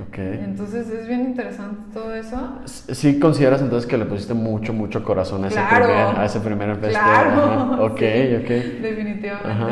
[0.07, 0.17] Ok.
[0.17, 2.37] Entonces es bien interesante todo eso.
[2.65, 6.79] Sí consideras entonces que le pusiste mucho, mucho corazón a ese primer, a ese primer
[6.79, 7.29] Claro.
[7.31, 7.81] ajá.
[7.83, 8.49] Ok, Sí, ok.
[8.81, 9.49] Definitivamente.
[9.49, 9.67] Ajá.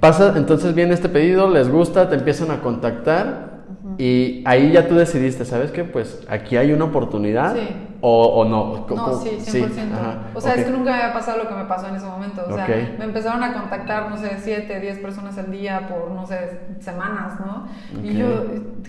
[0.00, 3.56] Pasa, entonces viene este pedido, les gusta, te empiezan a contactar
[3.98, 5.84] y ahí ya tú decidiste, ¿sabes qué?
[5.84, 7.68] Pues aquí hay una oportunidad Sí.
[8.02, 8.86] o, o no.
[8.94, 9.94] No, sí, 100%.
[9.94, 10.58] ajá, O sea, ok.
[10.58, 12.42] es que nunca me había pasado lo que me pasó en ese momento.
[12.46, 12.98] O sea, Ok.
[12.98, 17.40] me empezaron a contactar, no sé, 7, 10 personas al día por, no sé, semanas,
[17.40, 17.66] ¿no?
[18.02, 18.16] Y Ok.
[18.16, 18.44] yo,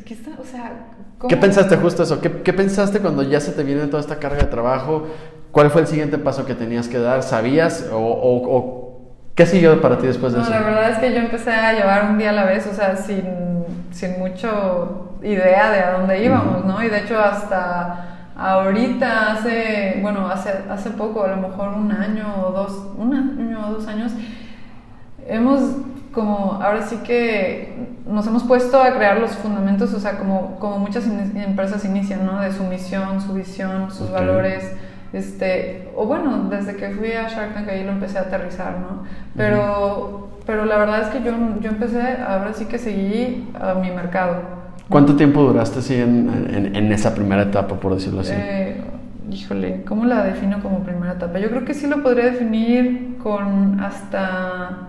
[0.06, 0.32] ¿qué está?
[0.42, 1.30] O sea, ¿cómo?
[1.30, 2.20] ¿Qué pensaste justo eso?
[2.20, 5.08] ¿Qué, qué pensaste cuando ya se te viene toda esta carga de trabajo?
[5.52, 7.24] ¿Cuál fue el siguiente paso que tenías que dar?
[7.24, 8.87] ¿Sabías o, o- o
[9.38, 10.52] qué siguió para ti después de No, eso?
[10.52, 12.98] la verdad es que yo empecé a llevar un día a la vez, o sea,
[12.98, 13.24] sin,
[13.92, 16.84] sin mucho idea de a dónde íbamos, ¿no?
[16.84, 22.26] Y de hecho hasta ahorita, hace, bueno, hace, hace poco, a lo mejor un año
[22.46, 24.12] o dos, un año o dos años,
[25.28, 25.62] hemos
[26.14, 27.76] como, ahora sí que
[28.08, 32.26] nos hemos puesto a crear los fundamentos, o sea, como, como muchas in- empresas inician,
[32.26, 32.40] ¿no?
[32.42, 34.72] De su misión, su visión, sus valores,
[35.14, 39.04] este, o bueno, desde que fui a Shark Tank ahí lo empecé a aterrizar, ¿no?
[39.36, 43.90] Pero, pero la verdad es que yo, yo empecé, ahora sí que seguí a mi
[43.92, 44.36] mercado.
[44.90, 48.32] ¿Cuánto tiempo duraste así en, en- en esa primera etapa, por decirlo así?
[48.36, 48.82] Eh,
[49.30, 51.40] híjole, ¿cómo la defino como primera etapa?
[51.40, 54.88] Yo creo que sí lo podría definir con hasta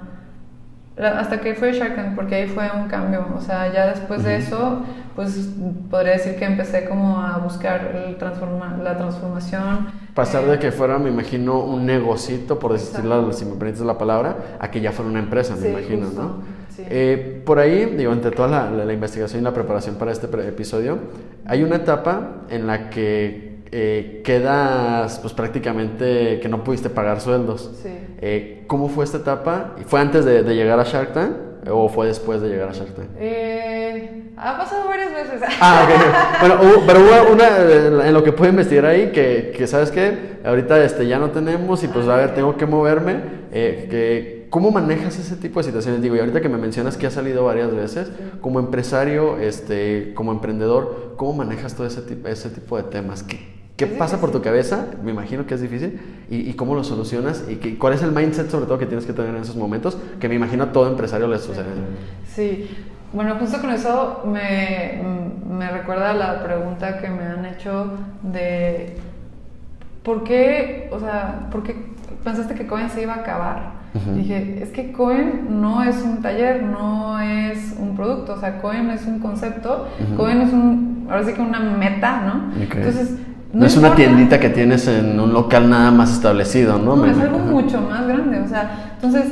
[1.03, 3.27] hasta que fue Shark Tank, porque ahí fue un cambio.
[3.37, 4.83] O sea, ya después de eso,
[5.15, 5.49] pues
[5.91, 9.89] podría decir que empecé como a buscar el transforma, la transformación.
[10.15, 13.97] Pasar Eh, de que fuera, me imagino, un negocito, por decirlo, si me permites la
[13.99, 16.29] palabra, a que ya fuera una empresa, me Sí, imagino, justo, ¿no?
[16.75, 16.83] sí.
[16.91, 20.27] Eh, por ahí, digo, entre toda la, la- la investigación y la preparación para este
[20.49, 20.99] episodio,
[21.47, 27.71] hay una etapa en la que eh, quedas, pues prácticamente que no pudiste pagar sueldos.
[27.83, 27.89] Sí.
[28.21, 29.75] Eh, ¿Cómo fue esta etapa?
[29.87, 31.33] ¿Fue antes de, de llegar a Shark Tank
[31.71, 33.09] o fue después de llegar a Shark Tank?
[33.19, 35.43] Eh, ha pasado varias veces.
[35.61, 36.39] Ah, ok.
[36.41, 40.39] Bueno, hubo- pero hubo una en lo que pude investigar ahí que, que ¿sabes qué?
[40.45, 43.17] Ahorita este, ya no tenemos y pues a ver, tengo que moverme.
[43.53, 46.01] eh, que, ¿Cómo manejas ese tipo de situaciones?
[46.01, 50.33] Digo, y ahorita que me mencionas que has salido varias veces, como empresario, este, como
[50.33, 53.23] emprendedor, ¿cómo manejas todo ese tipo, ese tipo de temas?
[53.23, 53.39] ¿Qué,
[53.79, 54.87] qué pasa por tu cabeza?
[55.03, 55.99] Me imagino que es difícil.
[56.29, 57.45] ¿Y, y cómo lo solucionas?
[57.49, 59.97] ¿Y qué- cuál es el mindset sobre todo que tienes que tener en esos momentos?
[60.21, 61.65] Que me imagino a todo empresario le sucede.
[62.27, 62.69] Sí,
[63.13, 65.01] bueno, justo con eso me,
[65.49, 68.97] me recuerda la pregunta que me han hecho de
[70.03, 71.75] ¿por qué, o sea, por qué
[72.25, 73.79] pensaste que Cohen se iba a acabar?
[73.95, 74.13] Ujú.
[74.17, 78.91] Dije, es que Cohen no es un taller, no es un producto, o sea, Cohen
[78.91, 80.17] es un concepto, Ujú.
[80.17, 82.65] Cohen es un, ahora sí que una meta, ¿no?
[82.65, 82.75] Ok.
[82.77, 83.15] Entonces,
[83.53, 86.97] No, es una tiendita que tienes en un local nada más establecido, ¿no?
[86.97, 88.41] no, es algo mucho más grande.
[88.41, 89.25] O sea, entonces,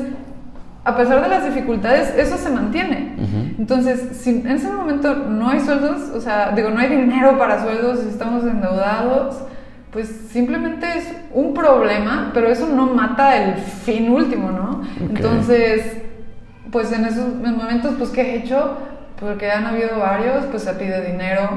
[0.85, 3.15] a pesar de las dificultades, eso se mantiene.
[3.59, 7.63] Entonces, si en ese momento no hay sueldos, o sea, digo, no hay dinero para
[7.63, 9.37] sueldos, estamos endeudados,
[9.91, 14.83] pues simplemente es un problema, pero eso no mata el fin último, ¿no?
[15.01, 15.97] Entonces,
[16.71, 18.77] pues en esos momentos, pues, ¿qué he hecho?
[19.19, 21.49] Porque han habido varios, pues se pide dinero,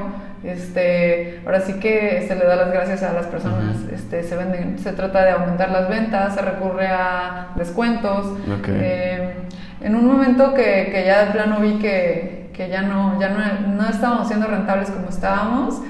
[0.44, 4.78] este, ahora sí que se le da las gracias a las personas, este, se venden,
[4.78, 8.26] se trata de aumentar las ventas, se recurre a descuentos.
[8.58, 8.68] Ok.
[8.68, 9.34] Eh,
[9.82, 13.38] en un momento que, que ya de plano vi que, que ya, no, ya no,
[13.76, 15.82] no estábamos siendo rentables como estábamos,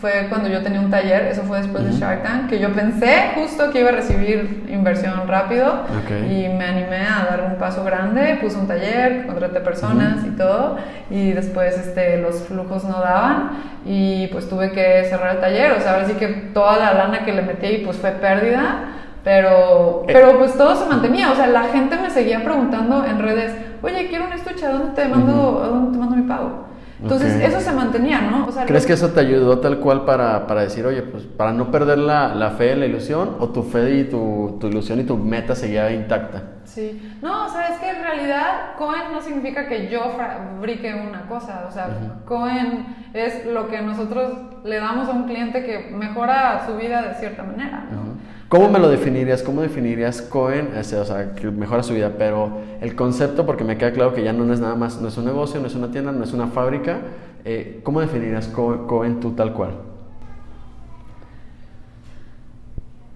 [0.00, 1.98] fue cuando yo tenía un taller, eso fue después de Ujú.
[2.00, 6.10] Shark Tank, que yo pensé justo que iba a recibir inversión rápido Ok.
[6.30, 10.76] y me animé a dar un paso grande, puse un taller, contraté personas y todo
[11.10, 13.50] y después este, los flujos no daban
[13.84, 17.24] y pues tuve que cerrar el taller, o sea, ahora sí que toda la lana
[17.24, 18.92] que le metí pues fue pérdida.
[19.24, 20.12] Pero, Eh.
[20.12, 24.06] pero pues todo se mantenía, o sea, la gente me seguía preguntando en redes, oye,
[24.08, 26.68] quiero un estuche, ¿a dónde te mando, ¿a dónde te mando mi pago?
[27.02, 28.46] Entonces, eso se mantenía, ¿no?
[28.46, 31.52] O sea, ¿Crees que eso te ayudó tal cual para, para decir, oye, pues para
[31.52, 35.04] no perder la, la fe, la ilusión, o tu fe y tu, tu ilusión y
[35.04, 36.55] tu meta seguía intacta?
[36.76, 41.22] Sí, no, o sea, es que en realidad Cohen no significa que yo fabrique una
[41.26, 42.84] cosa, o sea, Cohen
[43.14, 47.44] es lo que nosotros le damos a un cliente que mejora su vida de cierta
[47.44, 48.18] manera, ¿no?
[48.50, 49.42] ¿Cómo me lo definirías?
[49.42, 50.72] ¿Cómo definirías Cohen?
[50.76, 54.34] o sea, que mejora su vida, pero el concepto, porque me queda claro que ya
[54.34, 56.48] no es nada más, no es un negocio, no es una tienda, no es una
[56.48, 56.98] fábrica,
[57.46, 59.70] eh, ¿cómo definirías Cohen tú tal cual?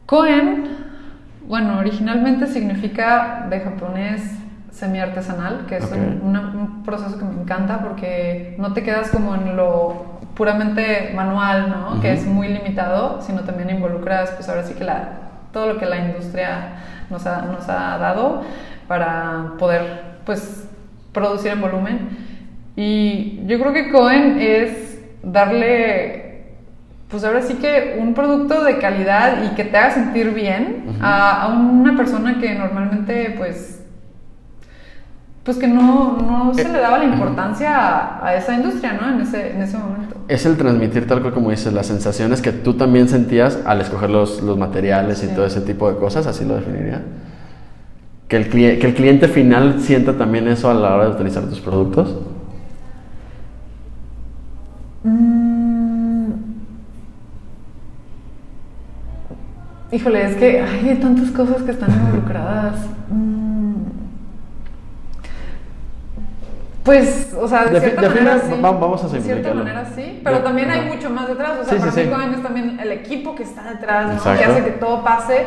[0.06, 0.89] Cohen,
[1.50, 4.22] bueno, originalmente significa de japonés
[4.70, 10.20] semi-artesanal, que es un, proceso que me encanta porque no te quedas como en lo
[10.36, 12.00] puramente manual, ¿no?
[12.00, 15.08] Que es muy limitado, sino también involucras, pues ahora sí que la,
[15.52, 16.68] todo lo que la industria
[17.10, 18.44] nos ha, nos ha dado
[18.86, 20.68] para poder, pues,
[21.12, 22.18] producir en volumen.
[22.76, 26.29] Y yo creo que Cohen es darle
[27.10, 31.48] pues ahora sí que un producto de calidad y que te haga sentir bien a,
[31.48, 33.78] una persona que normalmente pues
[35.42, 39.14] pues que no, no se le daba la importancia a, esa industria, ¿no?
[39.14, 40.16] En ese, en ese momento.
[40.28, 44.10] Es el transmitir tal cual como dices, las sensaciones que tú también sentías al escoger
[44.10, 47.02] los, los materiales y todo ese tipo de cosas, así lo definiría.
[48.28, 51.60] Que el, que el cliente final sienta también eso a la hora de utilizar tus
[51.60, 52.16] productos.
[55.02, 55.39] Mm.
[59.92, 62.76] Híjole, es que hay tantas cosas que están involucradas.
[63.10, 63.60] Mm.
[66.84, 68.54] Pues, o sea, de, cierta manera sí.
[68.60, 71.58] Vamos a De cierta manera sí, pero también hay mucho más detrás.
[71.60, 74.36] O sea, para mí es también el equipo que está detrás, ¿no?
[74.36, 75.46] que hace que todo pase.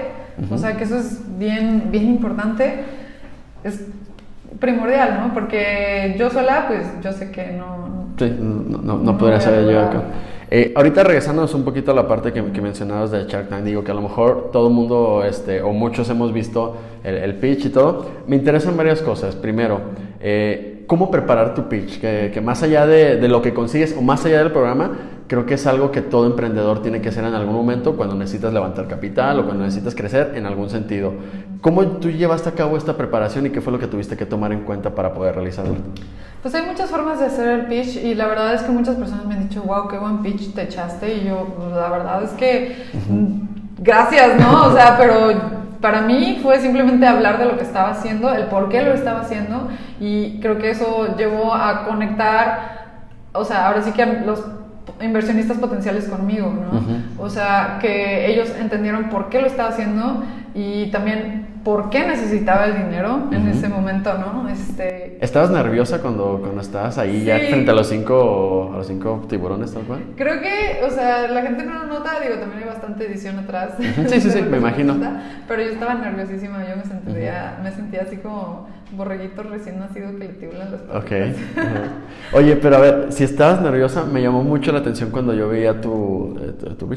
[0.52, 2.86] O sea, que eso es bien, bien importante.
[3.64, 3.86] Es
[4.60, 5.34] primordial, ¿no?
[5.34, 8.08] Porque yo sola, pues yo sé que no.
[8.18, 10.04] Sí, no, no, no podría ser yo acá.
[10.56, 13.90] Eh, ahorita regresándonos un poquito a la parte que, mencionabas de Shark Tank, digo que
[13.90, 18.06] a lo mejor todo el mundo, este, o muchos hemos visto el, pitch y todo.
[18.28, 19.36] Me interesan varias cosas.
[19.36, 19.82] Primero,
[20.22, 24.44] eh, cómo preparar tu pitch, que, más allá de, lo que consigues o más allá
[24.44, 24.92] del programa,
[25.28, 28.54] creo que es algo que todo emprendedor tiene que hacer en algún momento cuando necesitas
[28.54, 31.14] levantar capital o cuando necesitas crecer en algún sentido.
[31.62, 34.52] ¿Cómo tú llevaste a cabo esta preparación y qué fue lo que tuviste que tomar
[34.52, 35.76] en cuenta para poder realizarlo?
[36.42, 39.26] Pues hay muchas formas de hacer el pitch y la verdad es que muchas personas
[39.26, 42.32] me han dicho, wow, qué buen pitch te echaste y yo, pues, la verdad es
[42.32, 42.84] que,
[43.78, 44.66] gracias, ¿no?
[44.66, 48.68] O sea, pero para mí fue simplemente hablar de lo que estaba haciendo, el por
[48.68, 49.70] qué lo estaba haciendo
[50.02, 53.00] y creo que eso llevó a conectar,
[53.32, 54.44] o sea, ahora sí que los
[55.04, 57.24] inversionistas potenciales conmigo, ¿no?
[57.24, 62.66] O sea, que ellos entendieron por qué lo estaba haciendo y también por qué necesitaba
[62.66, 64.50] el dinero en ese momento, ¿no?
[64.50, 65.18] Este...
[65.22, 69.74] ¿Estabas nerviosa cuando, cuando estabas ahí ya frente a los cinco a los cinco tiburones
[69.74, 70.02] tal cual?
[70.18, 73.76] Creo que, o sea, la gente no lo nota, digo, también hay bastante edición atrás.
[74.08, 74.96] Sí, sí, sí, me imagino.
[75.48, 80.18] pero yo estaba nerviosísima, yo me sentía, me sentía así como borreguito recién nacido que
[80.18, 81.12] le tibulan los Ok.
[82.34, 85.80] Oye, pero a ver, si estabas nerviosa, me llamó mucho la atención cuando yo veía
[85.80, 86.94] tu, eh, tu, tu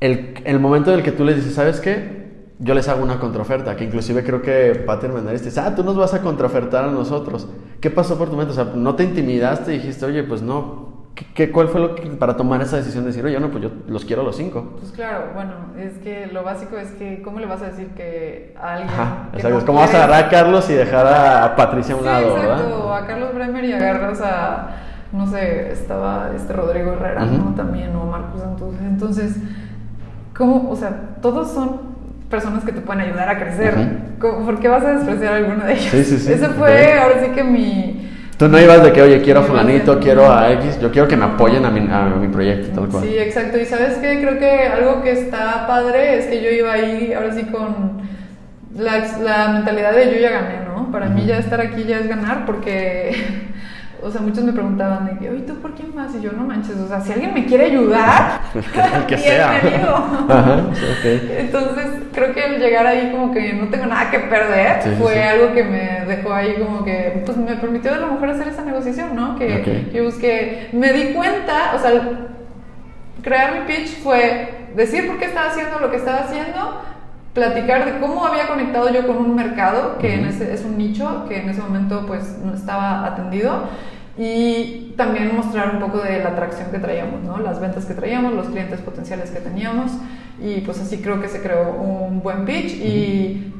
[0.00, 2.19] el, el momento en el que tú le dices, ¿sabes qué?
[2.60, 5.96] Yo les hago una contraoferta, que inclusive creo que Pater Menderes dice, ah, tú nos
[5.96, 7.48] vas a contraofertar a nosotros.
[7.80, 8.52] ¿Qué pasó por tu mente?
[8.52, 10.90] O sea, ¿no te intimidaste y dijiste, oye, pues no?
[11.34, 13.70] ¿Qué, cuál fue lo que para tomar esa decisión de decir, oye, no, pues yo
[13.88, 14.74] los quiero a los cinco?
[14.78, 18.54] Pues claro, bueno, es que lo básico es que, ¿cómo le vas a decir que
[18.60, 18.90] a alguien...
[19.32, 22.94] exacto, ¿cómo vas a agarrar a Carlos y dejar a Patricia a un lado, exacto,
[22.94, 24.76] a Carlos Bremer y agarras a,
[25.12, 27.54] no sé, estaba este Rodrigo Herrera, ¿no?
[27.54, 29.36] También, o Marcos Entonces, entonces,
[30.36, 30.70] ¿cómo?
[30.70, 31.89] O sea, todos son
[32.30, 33.74] personas que te pueden ayudar a crecer.
[34.18, 35.90] ¿Por qué vas a despreciar a alguno de ellos?
[35.90, 36.32] Sí, sí, sí.
[36.32, 38.06] Ese fue ahora sí que mi...
[38.38, 41.16] Tú no ibas de que, oye, quiero a fulanito, quiero a X, yo quiero que
[41.16, 43.04] me apoyen a mi, a mi proyecto, tal cual.
[43.04, 43.58] Sí, exacto.
[43.58, 47.34] Y sabes qué, creo que algo que está padre es que yo iba ahí, ahora
[47.34, 48.00] sí, con
[48.78, 50.90] la, la mentalidad de yo ya gané, ¿no?
[50.90, 53.14] Para mí ya estar aquí ya es ganar porque
[54.02, 56.14] o sea, muchos me preguntaban de que, oye, ¿tú por quién más?
[56.14, 58.40] Y yo, no manches, o sea, si alguien me quiere ayudar,
[59.06, 59.60] que, sea.
[61.38, 65.52] Entonces, creo que el llegar ahí como que no tengo nada que perder fue algo
[65.52, 69.14] que me dejó ahí como que, pues me permitió a lo mejor hacer esa negociación,
[69.14, 69.36] ¿no?
[69.36, 71.92] Que yo busqué, me di cuenta, o sea,
[73.22, 76.82] crear mi pitch fue decir por qué estaba haciendo lo que estaba haciendo,
[77.34, 81.26] platicar de cómo había conectado yo con un mercado que en ese, es un nicho
[81.28, 83.68] que en ese momento pues no estaba atendido
[84.18, 87.38] y también mostrar un poco de la atracción que traíamos, ¿no?
[87.38, 89.92] las ventas que traíamos, los clientes potenciales que teníamos
[90.42, 93.52] y pues así creo que se creó un buen pitch y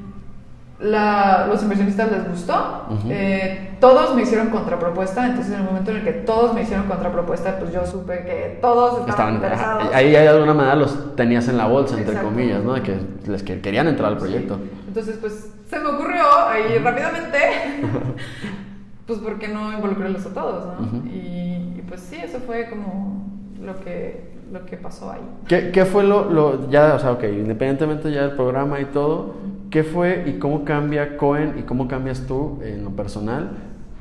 [0.80, 5.98] la, los inversionistas les gustó, eh, todos me hicieron contrapropuesta, entonces en el momento en
[5.98, 9.92] el que todos me hicieron contrapropuesta, pues yo supe que todos estaban, interesados.
[9.92, 12.82] Ahí de alguna manera los tenías en la bolsa, entre comillas, ¿no?
[12.82, 14.58] Que les querían entrar al proyecto.
[14.88, 17.38] Entonces, pues se me ocurrió ahí rápidamente,
[19.10, 21.02] pues ¿por qué no involucrarlos a todos, no?
[21.04, 23.26] y, y, pues sí, eso fue como
[23.60, 25.20] lo que, lo que pasó ahí.
[25.48, 29.34] ¿Qué, qué fue lo, lo, ya, o sea, ok, independientemente ya del programa y todo,
[29.68, 33.50] ¿qué fue y cómo cambia Cohen y cómo cambias tú en lo personal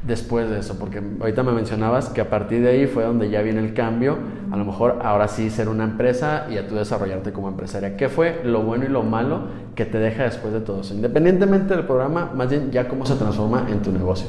[0.06, 0.78] después de eso?
[0.78, 4.16] Porque ahorita me mencionabas que a partir de ahí fue donde ya viene el cambio,
[4.52, 7.98] a lo mejor ahora sí ser una empresa y a tú desarrollarte como empresaria.
[7.98, 10.94] ¿Qué fue lo bueno y lo malo que te deja después de todo eso?
[10.94, 14.28] Independientemente del programa, más bien ya cómo se transforma en tu negocio.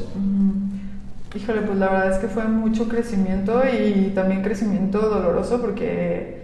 [1.35, 6.41] Híjole, pues la verdad es que fue mucho crecimiento y también crecimiento doloroso porque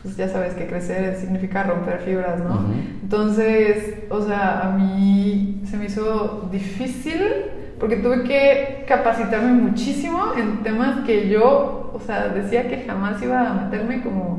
[0.00, 2.66] pues ya sabes que crecer significa romper fibras, ¿no?
[3.02, 7.20] Entonces, o sea, a mí se me hizo difícil
[7.80, 13.50] porque tuve que capacitarme muchísimo en temas que yo, o sea, decía que jamás iba
[13.50, 14.38] a meterme como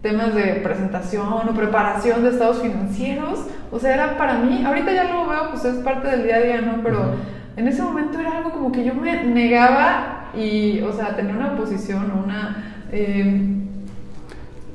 [0.00, 5.04] temas de presentación o preparación de estados financieros, o sea, era para mí, ahorita ya
[5.04, 6.82] lo veo, pues es parte del día a día, ¿no?
[6.82, 7.14] Pero
[7.58, 11.56] en ese momento era algo como que yo me negaba y, o sea, tenía una
[11.56, 12.84] posición, una...
[12.92, 13.54] Eh,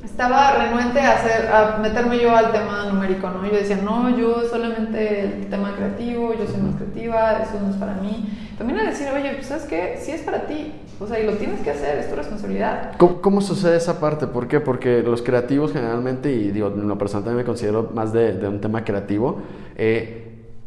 [0.04, 3.44] estaba renuente a, hacer, a meterme yo al tema numérico, ¿no?
[3.46, 7.76] Yo decía, no, yo solamente el tema creativo, yo soy más creativa, eso no es
[7.76, 8.28] para mí.
[8.58, 11.32] También a decir, oye, pues sabes qué, si es para ti, o sea, y lo
[11.32, 12.92] tienes que hacer, es tu responsabilidad.
[12.98, 14.28] ¿Cómo, cómo sucede esa parte?
[14.28, 14.60] ¿Por qué?
[14.60, 18.46] Porque los creativos generalmente, y digo, en lo personal también me considero más de, de
[18.46, 19.40] un tema creativo,
[19.74, 20.23] eh,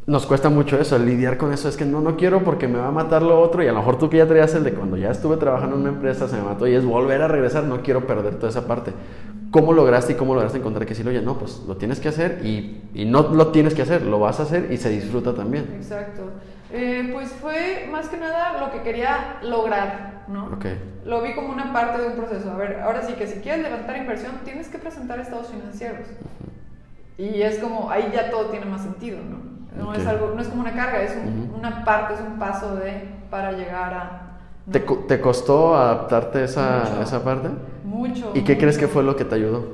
[0.08, 1.68] nos cuesta mucho eso, lidiar con eso.
[1.68, 3.62] Es que no, no quiero porque me va a matar lo otro.
[3.62, 5.82] Y a lo mejor tú que ya traías el de cuando ya estuve trabajando en
[5.82, 8.66] una empresa, se me mató y es volver a regresar, no quiero perder toda esa
[8.66, 8.94] parte.
[9.52, 11.22] ¿Cómo lograste y cómo lograste encontrar que sí lo oye?
[11.22, 14.40] No, pues lo tienes que hacer y, y, no lo tienes que hacer, lo vas
[14.40, 15.74] a hacer y se disfruta también.
[15.76, 16.24] Exacto.
[16.72, 20.48] Eh, pues fue más que nada lo que quería lograr, ¿no?
[20.56, 20.78] Okay.
[21.06, 22.52] Lo vi como una parte de un proceso.
[22.52, 26.08] A ver, ahora sí que si quieres levantar inversión, tienes que presentar estados financieros.
[27.18, 29.57] Y es como, ahí ya todo tiene más sentido, ¿no?
[29.76, 30.02] No, okay.
[30.02, 31.60] es algo, no es como una carga, es un, uh -huh.
[31.60, 34.22] una parte, es un paso de para llegar a...
[34.66, 34.72] ¿no?
[34.72, 37.50] ¿Te, ¿Te, costó adaptarte a esa, mucho, esa parte?
[37.84, 38.32] Mucho.
[38.34, 39.66] ¿Y qué crees que fue lo que te ayudó?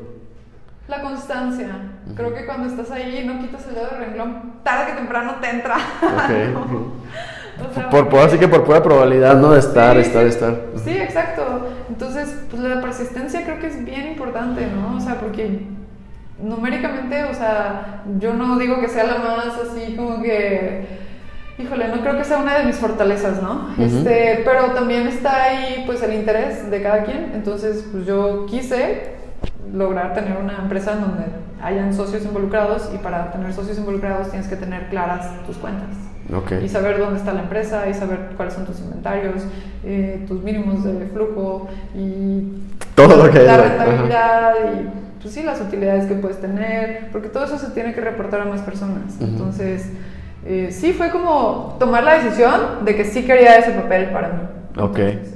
[0.88, 1.68] La constancia.
[1.68, 2.16] Uh -huh.
[2.16, 5.50] Creo que cuando estás ahí no quitas el dedo del renglón, tarde que temprano te
[5.50, 5.78] entra.
[6.26, 6.54] Okay.
[7.70, 9.52] o sea, por, por, así que por pura probabilidad, ¿no?
[9.52, 10.62] De estar, sí, estar, estar.
[10.84, 11.70] Sí, exacto.
[11.88, 14.98] Entonces, pues la persistencia creo que es bien importante, ¿no?
[14.98, 15.68] O sea, porque
[16.42, 20.86] numéricamente, o sea, yo no digo que sea la más así como que,
[21.58, 23.70] híjole, no creo que sea una de mis fortalezas, ¿no?
[23.78, 23.86] Uh -huh.
[23.86, 29.14] este, pero también está ahí pues el interés de cada quien, entonces pues yo quise
[29.72, 31.24] lograr tener una empresa en donde
[31.62, 35.90] hayan socios involucrados y para tener socios involucrados tienes que tener claras tus cuentas.
[36.34, 36.64] Okay.
[36.64, 39.44] Y saber dónde está la empresa y saber cuáles son tus inventarios,
[39.84, 42.60] eh, tus mínimos de flujo y
[42.96, 47.46] todo lo que la rentabilidad y pues sí, las utilidades que puedes tener, porque todo
[47.46, 49.16] eso se tiene que reportar a más personas.
[49.20, 49.28] Uh -huh.
[49.30, 49.90] Entonces,
[50.46, 54.42] eh, sí fue como tomar la decisión de que sí quería ese papel para mí.
[54.78, 55.00] Ok.
[55.00, 55.34] Entonces,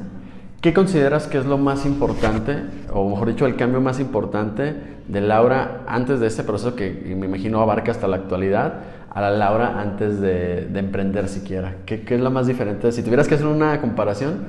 [0.59, 2.57] ¿Qué consideras que es lo más importante,
[2.91, 4.75] o mejor dicho, el cambio más importante
[5.07, 8.73] de Laura antes de este proceso que me imagino abarca hasta la actualidad,
[9.13, 11.75] a la Laura antes de, de emprender siquiera?
[11.85, 12.91] ¿Qué, ¿Qué, es lo más diferente?
[12.91, 14.39] Si tuvieras que hacer una comparación,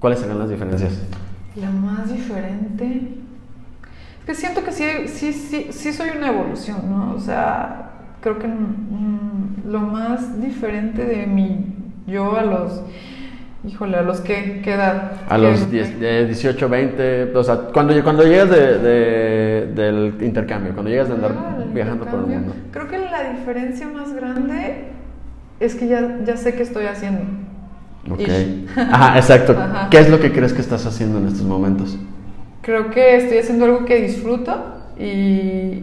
[0.00, 0.98] ¿cuáles serían las diferencias?
[1.56, 3.18] La más diferente
[4.30, 7.14] que siento que sí, sí, sí, sí soy una evolución, ¿no?
[7.16, 11.74] O sea, creo que mmm, lo más diferente de mi
[12.06, 12.80] yo a los,
[13.66, 15.14] híjole, a los que, ¿qué edad?
[15.28, 20.74] A los 10, de 18, 20, o sea, cuando, cuando llegas de, de, del intercambio,
[20.74, 22.54] cuando llegas de andar ah, viajando por el mundo.
[22.70, 24.90] Creo que la diferencia más grande
[25.58, 27.22] es que ya, ya sé qué estoy haciendo.
[28.08, 28.28] Ok.
[28.76, 29.56] Ajá, exacto.
[29.58, 29.88] Ajá.
[29.90, 31.98] ¿Qué es lo que crees que estás haciendo en estos momentos?
[32.62, 34.52] Creo que estoy haciendo algo que disfruto
[34.98, 35.82] y,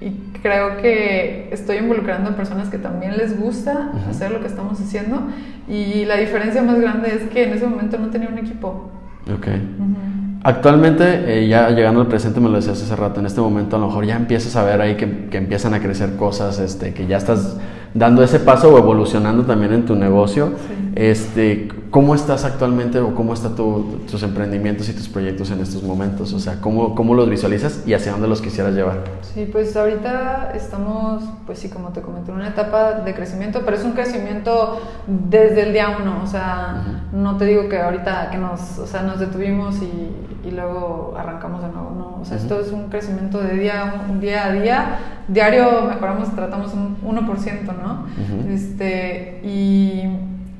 [0.00, 4.10] y, creo que estoy involucrando a personas que también les gusta uh -huh.
[4.10, 5.22] hacer lo que estamos haciendo
[5.68, 8.90] y la diferencia más grande es que en ese momento no tenía un equipo.
[9.26, 9.46] Ok.
[9.46, 10.16] Uh -huh.
[10.44, 13.80] Actualmente, eh, ya llegando al presente, me lo decías hace rato, en este momento a
[13.80, 17.08] lo mejor ya empiezas a ver ahí que, que empiezan a crecer cosas, este, que
[17.08, 17.58] ya estás
[17.96, 20.52] dando ese paso o evolucionando también en tu negocio.
[20.68, 20.92] Sí.
[20.96, 25.82] Este, ¿Cómo estás actualmente o cómo están tu, tus emprendimientos y tus proyectos en estos
[25.82, 26.32] momentos?
[26.32, 29.04] O sea, ¿cómo, ¿cómo los visualizas y hacia dónde los quisieras llevar?
[29.22, 33.76] Sí, pues ahorita estamos, pues sí, como te comenté, en una etapa de crecimiento, pero
[33.76, 36.20] es un crecimiento desde el día uno.
[36.22, 37.18] O sea, uh -huh.
[37.22, 41.62] no te digo que ahorita que nos, o sea, nos detuvimos y, y luego arrancamos
[41.62, 42.20] de nuevo, no.
[42.20, 42.42] O sea, uh -huh.
[42.42, 44.98] esto es un crecimiento de día, un día a día.
[45.28, 47.85] Diario mejoramos, tratamos un 1%, ¿no?
[47.92, 48.50] Uh -huh.
[48.50, 50.02] este, y,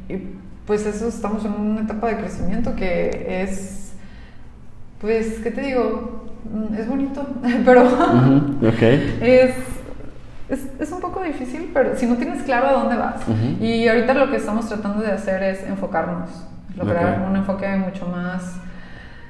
[0.09, 3.93] y pues eso estamos en una etapa de crecimiento que es,
[5.01, 6.25] pues, ¿qué te digo?
[6.79, 7.27] Es bonito,
[7.65, 8.75] pero uh -huh.
[8.75, 9.19] okay.
[9.21, 9.55] es,
[10.49, 13.21] es, es, un poco difícil, pero si no tienes claro a dónde vas.
[13.61, 16.31] Y ahorita lo que estamos tratando de hacer es enfocarnos,
[16.77, 18.61] lograr un enfoque mucho más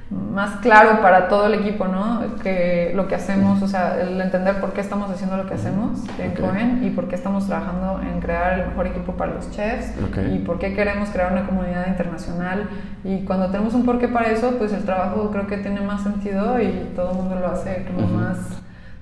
[0.09, 2.21] más claro para todo el equipo, ¿no?
[2.41, 5.99] Que lo que hacemos, o sea, el entender por qué estamos haciendo lo que hacemos
[6.17, 9.93] en Cohen y por qué estamos trabajando en crear el mejor equipo para los chefs
[10.33, 12.69] y por qué queremos crear una comunidad internacional.
[13.03, 16.61] Y cuando tenemos un porqué para eso, pues el trabajo creo que tiene más sentido
[16.61, 18.37] y todo el mundo lo hace como más...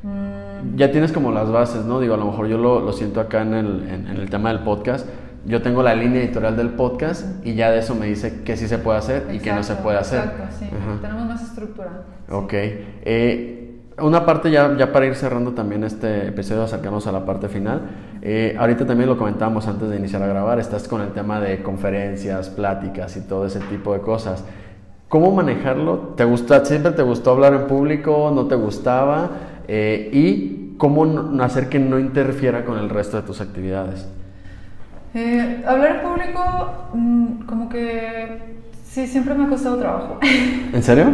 [0.01, 1.99] Mm, ya tienes como las bases, ¿no?
[1.99, 4.59] Digo, a lo mejor yo lo, lo siento acá en el, en el tema del
[4.59, 5.07] podcast
[5.45, 8.67] yo tengo la línea editorial del podcast y ya de eso me dice qué sí
[8.67, 10.19] se puede hacer y qué no se puede hacer.
[10.19, 10.69] Exacto, sí.
[11.01, 12.01] Tenemos más estructura.
[12.29, 12.53] Ok.
[12.53, 13.61] Eh,
[14.01, 17.81] una parte ya, ya para ir cerrando también este episodio, acercarnos a la parte final.
[18.21, 21.61] Eh, ahorita también lo comentábamos antes de iniciar a grabar, estás con el tema de
[21.61, 24.43] conferencias, pláticas y todo ese tipo de cosas.
[25.07, 26.15] ¿Cómo manejarlo?
[26.17, 28.31] ¿Te gusta, siempre te gustó hablar en público?
[28.33, 29.29] ¿No te gustaba?
[29.67, 31.05] Eh, ¿Y cómo
[31.41, 34.07] hacer que no interfiera con el resto de tus actividades?
[35.17, 38.37] Eh, hablar en público, mm, como que
[38.83, 40.19] sí, siempre me ha costado trabajo.
[40.73, 41.05] ¿En serio?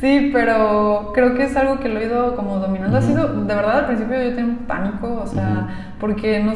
[0.00, 2.98] sí, pero creo que es algo que lo he ido como dominando.
[2.98, 6.54] Ha sido, de verdad, al principio yo tenía un pánico, o sea, porque no,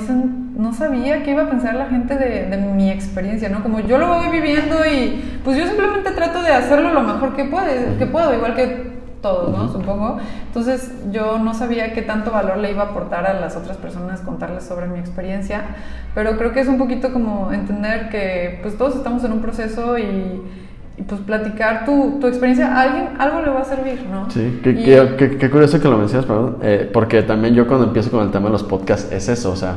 [0.57, 3.63] no sabía qué iba a pensar la gente de, de, mi experiencia, ¿no?
[3.63, 7.45] Como yo lo voy viviendo y pues yo simplemente trato de hacerlo lo mejor que,
[7.45, 9.71] puede, que puedo, igual que todos, ¿no?
[9.73, 10.19] Supongo.
[10.47, 14.21] Entonces yo no sabía qué tanto valor le iba a aportar a las otras personas
[14.21, 15.63] contarles sobre mi experiencia,
[16.15, 19.99] pero creo que es un poquito como entender que pues todos estamos en un proceso
[19.99, 20.43] y,
[21.09, 24.31] pues platicar tu, tu, experiencia a alguien, algo le va a servir, ¿no?
[24.31, 28.23] Sí, qué, qué, curioso que lo mencionas, perdón, eh, porque también yo cuando empiezo con
[28.23, 29.77] el tema de los podcasts es eso, o sea,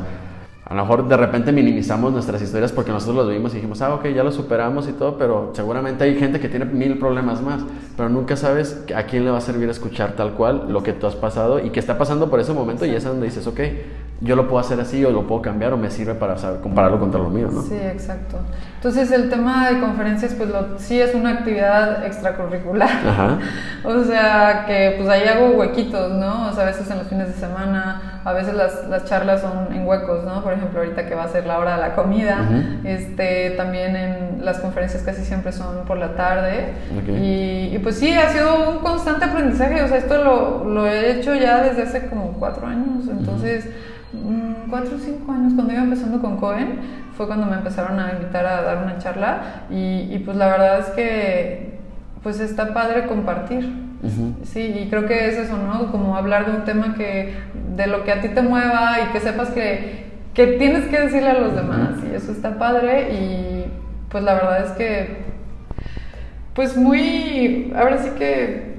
[0.66, 3.94] a lo mejor de repente minimizamos nuestras historias porque nosotros lo vimos y dijimos, ah,
[3.94, 7.60] ok, ya lo superamos y todo, pero seguramente hay gente que tiene mil problemas más,
[7.96, 11.06] pero nunca sabes a quién le va a servir escuchar tal cual lo que tú
[11.06, 13.60] has pasado y que está pasando por ese momento y es donde dices, ok,
[14.20, 16.98] yo lo puedo hacer así o lo puedo cambiar o me sirve para saber, compararlo
[17.00, 17.62] contra lo mío, ¿no?
[17.62, 18.38] Sí, exacto.
[18.76, 22.88] Entonces el tema de conferencias, pues lo, sí es una actividad extracurricular.
[22.88, 23.38] Ajá.
[23.84, 26.48] o sea, que pues ahí hago huequitos, ¿no?
[26.48, 29.72] O sea, a veces en los fines de semana, a veces las, las charlas son
[29.72, 30.42] en huecos, ¿no?
[30.42, 32.48] Por ejemplo, ahorita que va a ser la hora de la comida,
[32.84, 36.74] este, también en las conferencias casi siempre son por la tarde.
[37.02, 37.70] Okay.
[37.72, 41.10] Y, y, pues sí, ha sido un constante aprendizaje, o sea, esto lo, lo, he
[41.10, 43.66] hecho ya desde hace como cuatro años, entonces...
[44.22, 46.78] Mm, 4 o 5 años, cuando iba empezando con Cohen,
[47.16, 50.80] fue cuando me empezaron a invitar a dar una charla y, y pues la verdad
[50.80, 51.78] es que
[52.22, 53.84] pues está padre compartir.
[54.42, 55.90] Sí, y creo que es eso, ¿no?
[55.90, 57.34] Como hablar de un tema que,
[57.74, 60.04] de lo que a ti te mueva y que sepas que,
[60.34, 63.64] que tienes que decirle a los demás y eso está padre y
[64.10, 65.16] pues la verdad es que,
[66.54, 68.74] pues muy, ahora sí que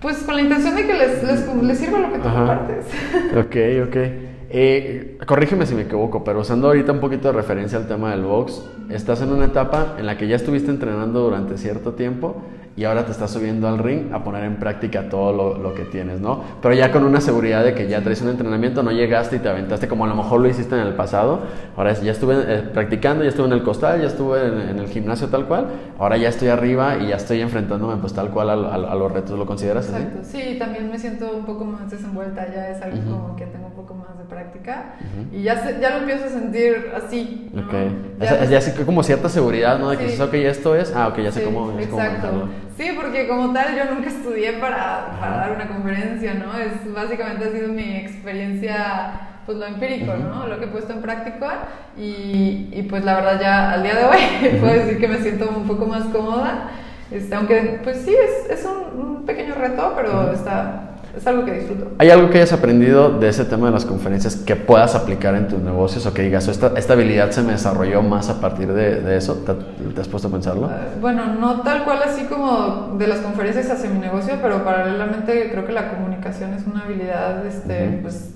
[0.00, 2.86] pues con la intención de que les, les, les sirva lo que tú compartes.
[3.36, 4.31] Ok, ok.
[4.54, 8.20] Eh, corrígeme si me equivoco, pero usando ahorita un poquito de referencia al tema del
[8.20, 12.42] box, estás en una etapa en la que ya estuviste entrenando durante cierto tiempo
[12.74, 15.84] y ahora te estás subiendo al ring a poner en práctica todo lo, lo, que
[15.84, 16.42] tienes, ¿no?
[16.62, 19.48] Pero ya con una seguridad de que ya traes un entrenamiento, no llegaste y te
[19.48, 21.40] aventaste como a lo mejor lo hiciste en el pasado.
[21.76, 25.28] Ahora ya estuve eh, practicando, ya estuve en el costal, ya estuve en, el gimnasio
[25.28, 25.66] tal cual.
[25.98, 29.38] Ahora ya estoy arriba y ya estoy enfrentándome pues tal cual a, a, los retos.
[29.38, 30.20] ¿Lo consideras Exacto.
[30.22, 33.74] Sí, también me siento un poco más desenvuelta, ya es algo como que tengo un
[33.74, 34.94] poco más de práctica
[35.30, 37.50] y ya, ya lo empiezo a sentir así.
[37.52, 37.62] ¿no?
[37.62, 37.72] Ok.
[38.20, 39.90] Ya, ya, ya, como cierta seguridad, ¿no?
[39.90, 40.22] De que sí.
[40.22, 42.48] ok, esto es, ah, ok, ya sé cómo, ya sé cómo
[42.82, 46.58] Sí, porque como tal yo nunca estudié para, para, dar una conferencia, ¿no?
[46.58, 50.48] Es, básicamente ha sido mi experiencia, pues lo empírico, ¿no?
[50.48, 54.04] Lo que he puesto en práctica y, y, pues la verdad ya al día de
[54.04, 56.70] hoy puedo decir que me siento un poco más cómoda,
[57.12, 61.52] este, aunque pues sí, es, es un, un, pequeño reto, pero está, es algo que
[61.52, 61.92] disfruto.
[61.98, 65.48] ¿Hay algo que hayas aprendido de ese tema de las conferencias que puedas aplicar en
[65.48, 69.00] tus negocios o que digas, esta, esta habilidad se me desarrolló más a partir de,
[69.00, 69.34] de eso?
[69.34, 69.52] ¿Te,
[69.92, 70.66] ¿Te, has puesto a pensarlo?
[70.66, 75.50] Uh, bueno, no tal cual así como de las conferencias hacia mi negocio, pero paralelamente
[75.50, 78.02] creo que la comunicación es una habilidad, este, uh -huh.
[78.02, 78.30] pues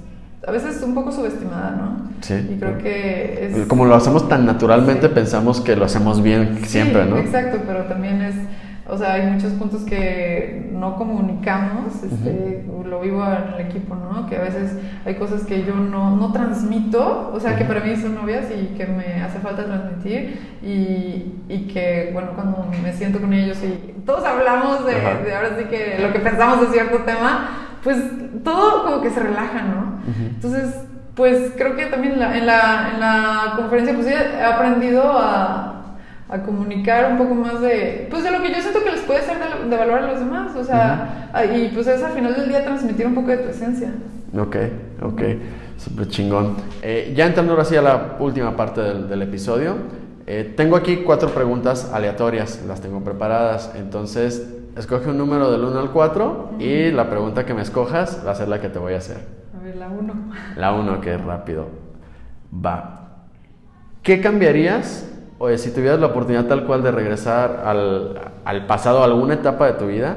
[0.47, 2.11] a veces un poco subestimada, ¿no?
[2.20, 2.35] Sí.
[2.35, 3.66] Y creo que es...
[3.66, 5.14] Como lo hacemos tan naturalmente, sí.
[5.14, 7.18] pensamos que lo hacemos bien siempre, sí, ¿no?
[7.18, 8.35] Exacto, pero también es
[8.89, 12.87] o sea, hay muchos puntos que no comunicamos, este, uh -huh.
[12.87, 14.26] lo vivo en el equipo, ¿no?
[14.28, 17.97] Que a veces hay cosas que yo no, no transmito, o sea, que para mí
[17.97, 23.20] son obvias y que me hace falta transmitir y, y, que, bueno, cuando me siento
[23.20, 26.99] con ellos y todos hablamos de, de, ahora sí que lo que pensamos de cierto
[26.99, 27.49] tema,
[27.82, 27.99] pues
[28.45, 29.80] todo como que se relaja, ¿no?
[29.80, 30.28] Uh -huh.
[30.34, 30.74] Entonces,
[31.16, 35.76] pues creo que también la, en la, en la conferencia pues he aprendido a
[36.29, 39.22] a comunicar un poco más de, pues de lo que yo siento que les puede
[39.22, 42.35] ser de, de valor a los demás, o sea, a- y pues es al final
[42.35, 43.91] del día transmitir un poco de tu esencia.
[44.37, 44.57] Ok,
[45.03, 45.22] ok,
[45.79, 46.57] súper chingón.
[46.83, 49.74] Eh, ya entrando ahora sí a la última parte del, del episodio,
[50.27, 55.79] eh, tengo aquí cuatro preguntas aleatorias, las tengo preparadas, entonces escoge un número del 1
[55.79, 58.95] al 4 y la pregunta que me escojas va a ser la que te voy
[58.95, 59.18] a hacer.
[59.59, 60.12] A ver, la uno.
[60.57, 61.68] La 1, que es rápido.
[62.53, 62.93] Va.
[64.03, 65.09] ¿Qué cambiarías
[65.39, 69.66] o si tuvieras la oportunidad tal cual de regresar al, al pasado, a alguna etapa
[69.66, 70.16] de tu vida,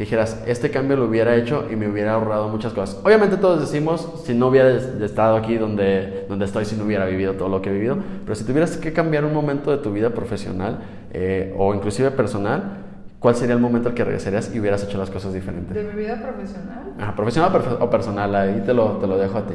[0.00, 2.98] que dijeras, este cambio lo hubiera hecho y me hubiera ahorrado muchas cosas?
[3.04, 7.34] Obviamente todos decimos, si no hubiera estado aquí donde, donde estoy, si no hubiera vivido
[7.34, 10.08] todo lo que he vivido, pero si tuvieras que cambiar un momento de tu vida
[10.08, 10.78] profesional
[11.12, 12.78] eh, o inclusive personal,
[13.18, 15.74] ¿cuál sería el momento al que regresarías y hubieras hecho las cosas diferentes?
[15.74, 16.94] ¿De mi vida profesional?
[16.98, 19.54] Ajá, profesional o personal, ahí te lo, te lo dejo a ti.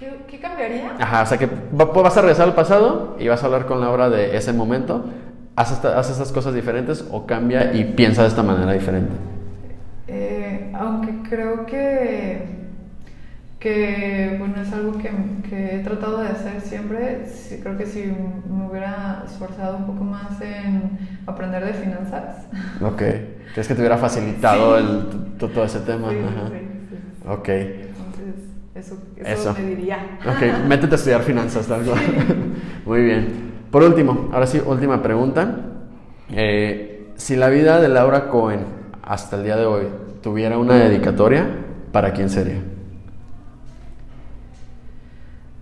[0.00, 0.94] ¿Qué, qué cambiaría?
[0.98, 3.80] Ajá, o sea que va- vas a regresar al pasado y vas a hablar con
[3.82, 5.04] Laura de ese momento.
[5.56, 9.12] Haz, esta- haz esas cosas diferentes o cambia y piensa de esta manera diferente.
[10.08, 12.48] Eh, aunque creo que,
[13.58, 15.10] que, bueno, es algo que,
[15.50, 18.04] que he tratado de hacer siempre, sí, creo que si
[18.48, 22.46] me hubiera esforzado un poco más en aprender de finanzas.
[22.80, 23.02] Ok.
[23.52, 24.84] ¿Crees que te hubiera facilitado Sí.
[24.84, 26.08] el, todo ese tema?
[26.10, 26.48] Sí, Ajá.
[26.48, 27.28] sí, sí, sí.
[27.28, 27.48] Ok.
[28.80, 29.54] Eso, Eso.
[29.54, 30.18] me diría.
[30.24, 32.00] Ok, métete a estudiar finanzas, tal cual.
[32.86, 33.50] Muy bien.
[33.70, 35.56] Por último, ahora sí, última pregunta.
[36.32, 38.60] Eh, si la vida de Laura Cohen
[39.02, 39.84] hasta el día de hoy
[40.22, 41.46] tuviera una dedicatoria,
[41.92, 42.62] ¿para quién sería?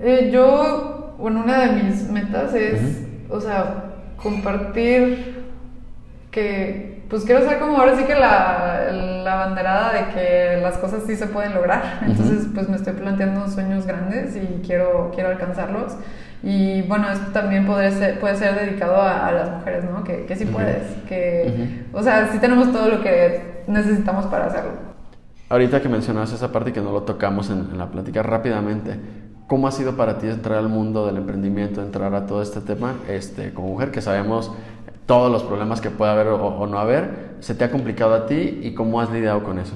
[0.01, 2.81] Eh, yo, bueno, una de mis metas es,
[3.29, 5.43] o sea, compartir
[6.31, 11.05] que, pues quiero ser como ahora sí que la, la banderada de que las cosas
[11.07, 12.01] sí se pueden lograr.
[12.07, 15.97] Entonces, pues me estoy planteando sueños grandes y quiero, quiero alcanzarlos.
[16.43, 20.05] Y bueno, esto también puede ser, puede ser dedicado a, a las mujeres, ¿no?
[20.05, 24.71] Que, que sí puedes, que, o sea, sí tenemos todo lo que necesitamos para hacerlo.
[25.49, 29.01] Ahorita que mencionabas esa parte y que no lo tocamos en, en la plática rápidamente,
[29.49, 32.95] ¿cómo ha sido para ti entrar al mundo del emprendimiento, entrar a todo este tema
[33.09, 34.53] este, como mujer que sabemos
[35.09, 37.31] todos los problemas que puede haber o, o no haber?
[37.41, 39.73] ¿Se te ha complicado a ti y cómo has lidiado con eso?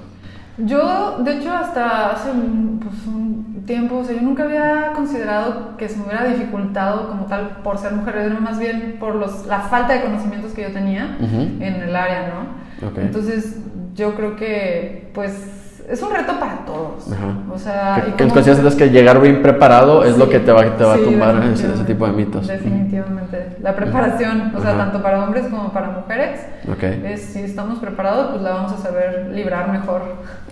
[0.59, 5.78] Yo, de hecho, hasta hace un, pues, un tiempo, o sea, yo nunca había considerado
[5.78, 9.47] que se me hubiera dificultado como tal por ser mujer, era más bien por los,
[9.47, 11.62] la falta de conocimientos que yo tenía Ujú.
[11.64, 13.01] en el área, ¿no?
[13.01, 13.61] Entonces,
[13.95, 17.11] yo creo que, pues, es un reto para todos.
[17.12, 17.35] Ajá.
[17.53, 20.53] O sea, que, y que como- consideras que llegar bien preparado es lo que te
[20.53, 22.47] va, te va sí, a tumbar ese, ese tipo de mitos.
[22.47, 23.57] Definitivamente.
[23.62, 26.83] La preparación, o sea, tanto para hombres como para mujeres, Ok.
[26.83, 30.03] es, si estamos preparados, pues la vamos a saber librar mejor.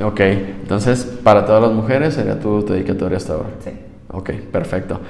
[0.02, 3.48] Ok, entonces para todas las mujeres sería tu dedicatoria hasta ahora.
[3.64, 3.70] Sí.
[4.12, 5.00] Ok, perfecto.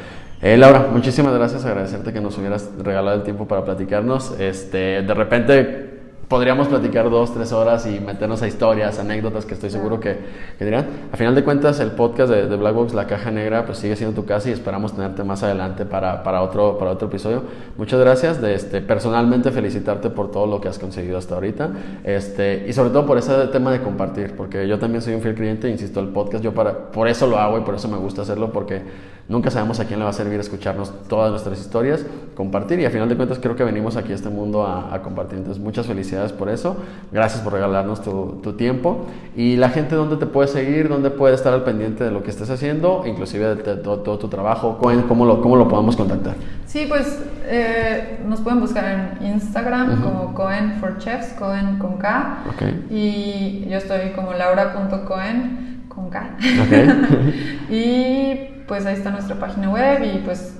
[0.43, 4.35] Eh, Laura, muchísimas gracias, agradecerte que nos hubieras regalado el tiempo para platicarnos.
[4.41, 6.00] Este, de repente
[6.31, 10.17] podríamos platicar dos, tres horas y meternos a historias, anécdotas que estoy seguro que,
[10.57, 10.87] que dirán.
[11.13, 13.97] A final de cuentas, el podcast de, de Black Box, La Caja Negra, pues sigue
[13.97, 17.43] siendo tu casa y esperamos tenerte más adelante para, para, otro, para otro episodio.
[17.77, 18.41] Muchas gracias.
[18.41, 21.71] De, este, personalmente, felicitarte por todo lo que has conseguido hasta ahorita
[22.05, 25.35] este, y sobre todo por ese tema de compartir, porque yo también soy un fiel
[25.35, 28.23] cliente, insisto, el podcast, yo para, por eso lo hago y por eso me gusta
[28.23, 28.83] hacerlo, porque
[29.31, 32.05] nunca sabemos a quién le va a servir escucharnos todas nuestras historias,
[32.35, 35.03] compartir y a final de cuentas creo que venimos aquí a este mundo a, a
[35.03, 35.39] compartir.
[35.39, 36.77] Entonces, muchas felicidades por eso.
[37.13, 39.07] Gracias por regalarnos tu, tu, tiempo.
[39.37, 40.89] Y la gente, ¿dónde te puede seguir?
[40.89, 43.05] ¿Dónde puede estar al pendiente de lo que estés haciendo?
[43.07, 44.79] Inclusive de, todo, todo, tu trabajo.
[44.79, 46.35] ¿Cómo lo, cómo lo podemos contactar?
[46.67, 50.03] Sí, pues eh, nos pueden buscar en Instagram uh -huh.
[50.03, 52.45] como Cohen for Chefs, Cohen con K.
[52.55, 52.87] Okay.
[52.91, 56.31] Y yo estoy como laura.cohen con K.
[56.67, 56.89] Okay.
[57.71, 60.57] y pues ahí está nuestra página web y pues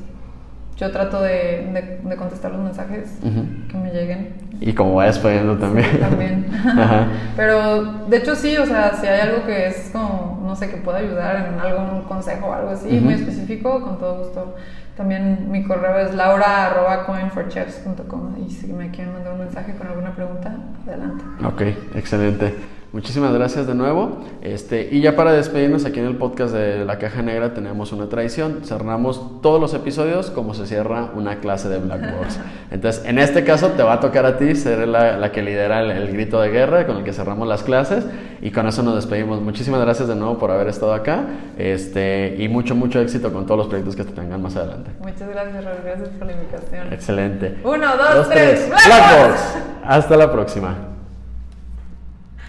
[0.77, 3.69] yo trato de, de, de contestar los mensajes uh -huh.
[3.69, 4.35] que me lleguen.
[4.61, 5.87] Y como vayas poniendo también.
[5.93, 6.47] Sí, también.
[7.37, 10.79] Pero de hecho sí, o sea, si hay algo que es como, no sé, que
[10.79, 13.01] pueda ayudar en algún consejo o algo así uh -huh.
[13.01, 14.57] muy específico, con todo gusto.
[14.97, 20.53] También mi correo es laura.coinforchefs.com y si me quieren mandar un mensaje con alguna pregunta,
[20.85, 21.23] adelante.
[21.45, 21.61] Ok,
[21.95, 22.57] excelente.
[22.93, 24.19] Muchísimas gracias de nuevo.
[24.43, 28.09] Este, y ya para despedirnos aquí en el podcast de La Caja Negra tenemos una
[28.09, 28.63] tradición.
[28.65, 32.41] Cerramos todos los episodios como se cierra una clase de Black Box.
[32.73, 35.83] Entonces, en este caso te va a tocar a ti ser la, la que lidera
[35.83, 38.05] el, el, grito de guerra con el que cerramos las clases.
[38.43, 39.41] Y con eso nos despedimos.
[39.41, 41.27] Muchísimas gracias de nuevo por haber estado acá.
[41.59, 44.91] Este, y mucho, mucho éxito con todos los proyectos que te tengan más adelante.
[44.99, 45.79] Muchas gracias, Raúl.
[45.85, 46.93] Gracias por la invitación.
[46.93, 47.57] Excelente.
[47.63, 48.51] Uno, dos, dos tres.
[48.51, 48.69] tres.
[48.69, 49.41] Black, Black Box.
[49.85, 50.90] Hasta la próxima.